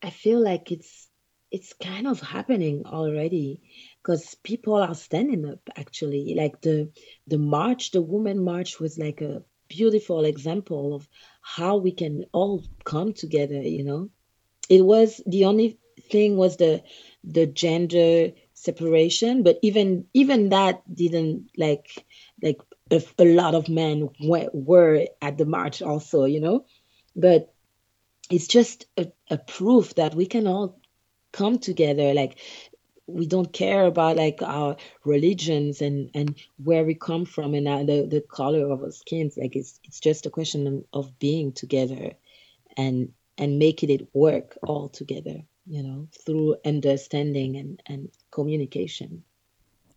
I 0.01 0.09
feel 0.11 0.39
like 0.39 0.71
it's 0.71 1.09
it's 1.51 1.73
kind 1.73 2.07
of 2.07 2.19
happening 2.19 2.85
already 2.85 3.61
because 4.01 4.35
people 4.43 4.75
are 4.75 4.95
standing 4.95 5.45
up 5.45 5.59
actually. 5.75 6.33
Like 6.35 6.61
the 6.61 6.91
the 7.27 7.37
march, 7.37 7.91
the 7.91 8.01
woman 8.01 8.43
march 8.43 8.79
was 8.79 8.97
like 8.97 9.21
a 9.21 9.43
beautiful 9.69 10.25
example 10.25 10.93
of 10.95 11.07
how 11.41 11.77
we 11.77 11.91
can 11.91 12.25
all 12.31 12.63
come 12.83 13.13
together, 13.13 13.61
you 13.61 13.83
know. 13.83 14.09
It 14.70 14.82
was 14.86 15.22
the 15.26 15.45
only 15.45 15.78
thing 16.09 16.38
was 16.38 16.57
the 16.57 16.84
the 17.24 17.45
gender 17.45 18.32
separation, 18.53 19.43
but 19.43 19.59
even 19.61 20.05
even 20.14 20.49
that 20.49 20.82
didn't 20.93 21.49
like 21.57 21.88
like 22.41 22.59
a, 22.91 23.01
a 23.18 23.26
lot 23.26 23.55
of 23.55 23.70
men 23.70 24.09
were, 24.22 25.07
at 25.22 25.38
the 25.38 25.45
march 25.45 25.82
also, 25.82 26.26
you 26.26 26.39
know. 26.39 26.66
But 27.16 27.53
it's 28.30 28.47
just 28.47 28.86
a, 28.97 29.11
a 29.30 29.38
proof 29.38 29.95
that 29.95 30.16
we 30.16 30.26
can 30.26 30.47
all 30.47 30.80
come 31.32 31.59
together. 31.59 32.14
Like 32.14 32.39
we 33.07 33.28
don't 33.28 33.51
care 33.51 33.86
about 33.86 34.18
like 34.18 34.41
our 34.41 34.78
religions 35.03 35.82
and 35.82 36.09
and 36.14 36.36
where 36.57 36.84
we 36.86 36.95
come 36.95 37.26
from 37.26 37.53
and 37.53 37.68
uh, 37.68 37.84
the 37.84 38.07
the 38.07 38.22
color 38.22 38.70
of 38.72 38.82
our 38.82 38.91
skins. 38.91 39.38
Like 39.38 39.55
it's 39.55 39.80
it's 39.84 39.99
just 39.99 40.26
a 40.26 40.30
question 40.30 40.86
of 40.93 41.20
being 41.20 41.51
together, 41.51 42.14
and 42.78 43.11
and 43.38 43.59
making 43.59 43.89
it 43.89 44.07
work 44.13 44.57
all 44.63 44.89
together. 44.89 45.43
You 45.65 45.81
know, 45.81 46.07
through 46.25 46.57
understanding 46.65 47.55
and 47.55 47.81
and 47.86 48.09
communication. 48.31 49.23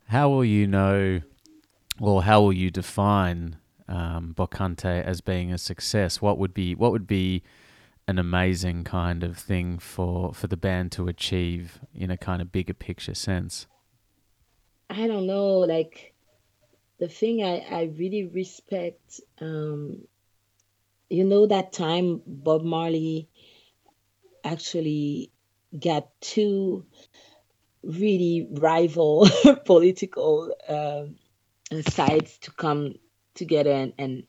How 0.07 0.28
will 0.28 0.45
you 0.45 0.68
know, 0.68 1.22
or 2.01 2.22
how 2.22 2.43
will 2.43 2.53
you 2.53 2.70
define 2.70 3.57
um, 3.89 4.32
Bokanté 4.37 5.03
as 5.03 5.20
being 5.20 5.53
a 5.53 5.59
success? 5.59 6.22
What 6.22 6.39
would 6.39 6.55
be 6.55 6.76
what 6.76 6.93
would 6.93 7.09
be 7.09 7.43
an 8.09 8.18
amazing 8.18 8.84
kind 8.84 9.24
of 9.24 9.37
thing 9.37 9.78
for 9.78 10.32
for 10.32 10.47
the 10.47 10.57
band 10.57 10.93
to 10.93 11.09
achieve 11.09 11.80
in 11.93 12.11
a 12.11 12.16
kind 12.16 12.41
of 12.41 12.53
bigger 12.53 12.74
picture 12.74 13.14
sense? 13.14 13.66
I 14.89 15.07
don't 15.09 15.26
know, 15.26 15.59
like 15.59 16.14
the 16.99 17.09
thing 17.09 17.43
I, 17.43 17.59
I 17.59 17.82
really 17.99 18.26
respect, 18.26 19.20
um, 19.41 20.07
you 21.09 21.24
know, 21.24 21.46
that 21.46 21.72
time 21.72 22.22
Bob 22.26 22.62
Marley 22.62 23.28
actually 24.44 25.32
got 25.78 26.09
two 26.20 26.84
really 27.82 28.48
rival 28.50 29.28
political 29.64 30.52
um, 30.68 31.16
sides 31.88 32.38
to 32.38 32.50
come 32.52 32.94
together 33.34 33.70
and 33.70 33.92
and, 33.98 34.22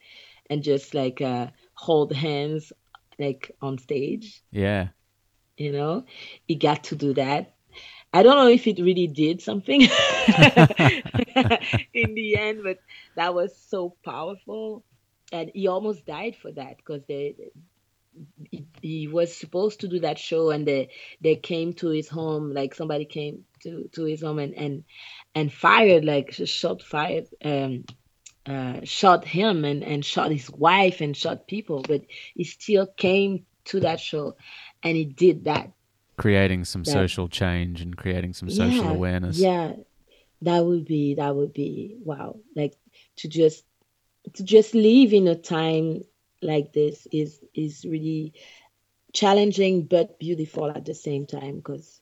and 0.50 0.64
just 0.64 0.94
like 0.94 1.22
uh, 1.22 1.48
hold 1.74 2.14
hands 2.14 2.72
like 3.20 3.52
on 3.62 3.78
stage. 3.78 4.42
Yeah. 4.52 4.90
You 5.58 5.72
know, 5.72 6.06
he 6.48 6.56
got 6.56 6.84
to 6.86 6.96
do 6.96 7.14
that. 7.16 7.56
I 8.14 8.24
don't 8.24 8.38
know 8.38 8.48
if 8.48 8.68
it 8.68 8.80
really 8.80 9.08
did 9.08 9.42
something 9.42 9.82
in 11.94 12.14
the 12.16 12.38
end, 12.38 12.62
but 12.64 12.80
that 13.16 13.34
was 13.34 13.56
so 13.58 13.96
powerful. 14.04 14.84
And 15.32 15.52
he 15.54 15.68
almost 15.68 16.06
died 16.06 16.36
for 16.36 16.52
that 16.52 16.78
because 16.78 17.04
they 17.08 17.36
he, 18.82 19.08
was 19.08 19.36
supposed 19.36 19.82
to 19.82 19.88
do 19.88 20.00
that 20.00 20.18
show 20.18 20.50
and 20.50 20.68
they 20.68 20.90
they 21.22 21.36
came 21.36 21.74
to 21.74 21.90
his 21.90 22.08
home 22.08 22.52
like 22.52 22.74
somebody 22.74 23.06
came 23.06 23.46
to 23.62 23.88
to 23.92 24.06
his 24.06 24.22
home 24.22 24.40
and 24.40 24.56
and 24.56 24.84
and 25.36 25.54
fired 25.54 26.04
like 26.04 26.32
shot 26.32 26.82
fired 26.82 27.28
um 27.46 27.84
uh, 28.48 28.80
shot 28.84 29.26
him 29.26 29.66
and, 29.66 29.84
and 29.84 30.06
shot 30.06 30.32
his 30.32 30.50
wife 30.50 31.02
and 31.02 31.18
shot 31.18 31.48
people, 31.48 31.82
but 31.82 32.02
he 32.34 32.46
still 32.46 32.88
came 32.88 33.46
to 33.66 33.82
that 33.82 34.00
show 34.00 34.38
and 34.84 34.96
he 34.96 35.04
did 35.04 35.44
that. 35.44 35.72
Creating 36.18 36.64
some 36.64 36.84
that, 36.84 36.92
social 36.92 37.28
change 37.28 37.82
and 37.82 37.98
creating 37.98 38.34
some 38.34 38.50
social 38.50 38.86
yeah, 38.86 38.92
awareness. 38.92 39.38
Yeah, 39.38 39.74
that 40.44 40.66
would 40.66 40.86
be 40.86 41.16
that 41.16 41.36
would 41.36 41.54
be 41.54 41.98
wow. 42.04 42.38
Like 42.56 42.76
to 43.18 43.28
just 43.28 43.66
to 44.34 44.44
just 44.44 44.74
live 44.74 45.14
in 45.14 45.28
a 45.28 45.36
time 45.36 46.04
like 46.42 46.74
this 46.74 47.08
is 47.12 47.40
is 47.54 47.86
really 47.86 48.34
challenging 49.14 49.84
but 49.84 50.20
beautiful 50.20 50.70
at 50.70 50.86
the 50.86 50.94
same 50.94 51.26
time 51.26 51.58
because 51.58 52.02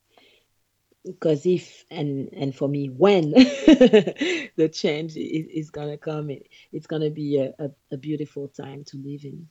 because 1.05 1.45
if 1.45 1.85
and 1.91 2.29
and 2.33 2.55
for 2.55 2.67
me 2.67 2.87
when 2.87 3.31
the 3.31 4.69
change 4.73 5.15
is, 5.15 5.45
is 5.53 5.69
gonna 5.69 5.97
come 5.97 6.29
it, 6.29 6.49
it's 6.71 6.87
gonna 6.87 7.09
be 7.09 7.37
a, 7.37 7.53
a, 7.59 7.69
a, 7.91 7.97
beautiful 7.97 8.47
time 8.47 8.83
to 8.83 8.97
live 8.97 9.23
in. 9.23 9.47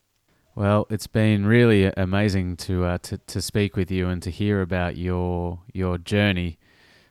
Well 0.55 0.87
it's 0.91 1.07
been 1.07 1.47
really 1.47 1.87
amazing 1.97 2.57
to 2.59 2.85
uh, 2.85 2.99
to, 2.99 3.19
to 3.19 3.41
speak 3.41 3.77
with 3.77 3.91
you 3.91 4.09
and 4.09 4.23
to 4.23 4.31
hear 4.31 4.61
about 4.61 4.97
your 4.97 5.61
your 5.73 5.97
journey 5.97 6.59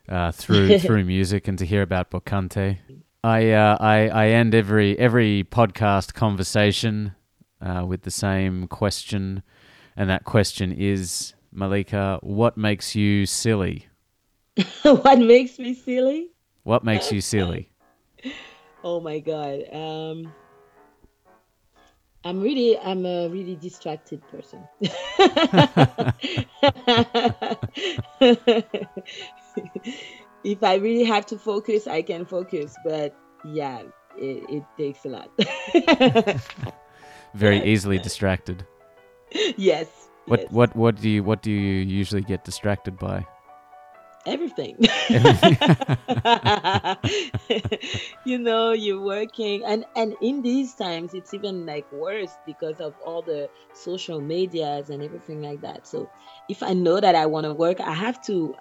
uh, 0.10 0.32
through 0.32 0.78
through 0.86 1.06
music 1.06 1.48
and 1.48 1.58
to 1.58 1.66
hear 1.66 1.82
about 1.82 2.12
Bokanté 2.12 2.80
I, 3.24 3.52
uh, 3.52 3.78
I 3.80 4.10
I 4.10 4.28
end 4.30 4.54
every 4.54 5.00
every 5.00 5.46
podcast 5.50 6.14
conversation 6.14 7.16
uh, 7.62 7.86
with 7.88 8.02
the 8.02 8.12
same 8.12 8.68
question 8.68 9.44
and 9.96 10.10
that 10.10 10.26
question 10.26 10.74
is 10.74 11.34
Malika 11.52 12.20
what 12.22 12.58
makes 12.58 12.96
you 12.96 13.26
silly 13.26 13.88
what 14.84 15.20
makes 15.20 15.58
me 15.58 15.74
silly? 15.74 16.30
What 16.64 16.84
makes 16.84 17.12
you 17.12 17.22
silly? 17.22 17.70
oh 18.84 19.00
my 19.00 19.20
god. 19.20 19.64
Um 19.72 20.34
I'm 22.24 22.40
really 22.40 22.78
I'm 22.80 23.06
a 23.06 23.28
really 23.30 23.56
distracted 23.56 24.22
person. 24.30 24.64
if 30.44 30.64
I 30.64 30.76
really 30.76 31.06
have 31.06 31.26
to 31.28 31.38
focus, 31.38 31.88
I 31.88 32.02
can 32.02 32.26
focus, 32.26 32.76
but 32.86 33.16
yeah, 33.46 33.84
it, 34.18 34.44
it 34.50 34.64
takes 34.78 35.06
a 35.06 35.10
lot. 35.10 35.30
Very 37.34 37.64
easily 37.64 38.00
distracted. 38.00 38.66
Yes. 39.58 39.88
What 40.28 40.42
yes. 40.42 40.52
what 40.52 40.76
what 40.76 41.02
do 41.02 41.10
you 41.10 41.24
what 41.24 41.42
do 41.42 41.50
you 41.50 41.82
usually 41.82 42.22
get 42.22 42.46
distracted 42.46 43.00
by? 43.00 43.26
everything. 44.26 44.78
you 48.26 48.38
know, 48.38 48.72
you're 48.72 49.02
working 49.02 49.64
and 49.66 49.86
and 49.96 50.16
in 50.22 50.42
these 50.42 50.74
times 50.76 51.14
it's 51.14 51.34
even 51.34 51.66
like 51.66 51.92
worse 51.92 52.32
because 52.46 52.80
of 52.80 52.94
all 53.06 53.22
the 53.22 53.50
social 53.74 54.22
medias 54.22 54.90
and 54.90 55.04
everything 55.04 55.42
like 55.42 55.62
that. 55.62 55.86
So 55.88 56.10
if 56.50 56.64
I 56.64 56.74
know 56.74 57.00
that 57.00 57.16
I 57.16 57.26
want 57.26 57.46
to 57.46 57.54
work, 57.54 57.80
I 57.80 57.94
have 57.94 58.22
to 58.26 58.56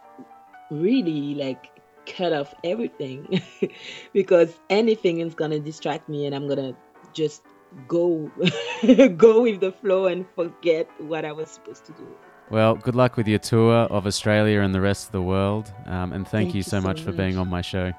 really 0.71 1.35
like 1.35 1.71
cut 2.07 2.33
off 2.33 2.55
everything 2.65 3.43
because 4.13 4.59
anything 4.71 5.21
is 5.21 5.35
going 5.35 5.51
to 5.51 5.61
distract 5.61 6.09
me 6.09 6.27
and 6.27 6.35
I'm 6.35 6.47
going 6.47 6.73
to 6.73 6.77
just 7.13 7.43
go 7.89 8.31
go 9.17 9.43
with 9.43 9.61
the 9.61 9.73
flow 9.73 10.07
and 10.07 10.27
forget 10.35 10.89
what 10.99 11.25
I 11.25 11.33
was 11.33 11.51
supposed 11.51 11.85
to 11.87 11.93
do. 11.93 12.07
Well, 12.51 12.75
good 12.75 12.95
luck 12.95 13.17
with 13.17 13.27
your 13.27 13.39
tour 13.39 13.75
of 13.75 14.07
Australia 14.07 14.61
and 14.61 14.75
the 14.75 14.81
rest 14.81 15.07
of 15.07 15.13
the 15.13 15.23
world. 15.23 15.73
Um, 15.87 16.13
and 16.13 16.29
thank, 16.29 16.49
thank, 16.49 16.55
you 16.55 16.63
so, 16.63 16.71
so 16.71 16.81
much, 16.83 16.99
much 16.99 17.05
for 17.05 17.13
being 17.13 17.39
on 17.39 17.49
my 17.49 17.63
show. 17.63 17.93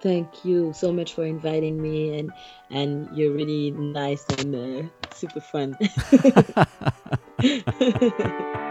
Thank 0.00 0.44
you 0.44 0.72
so 0.74 0.92
much 0.92 1.14
for 1.14 1.24
inviting 1.24 1.80
me, 1.80 2.18
and 2.18 2.30
and 2.70 3.08
you're 3.16 3.32
really 3.32 3.70
nice 3.70 4.24
and 4.38 4.54
uh, 4.54 4.82
super 5.14 5.40
fun. 5.40 5.76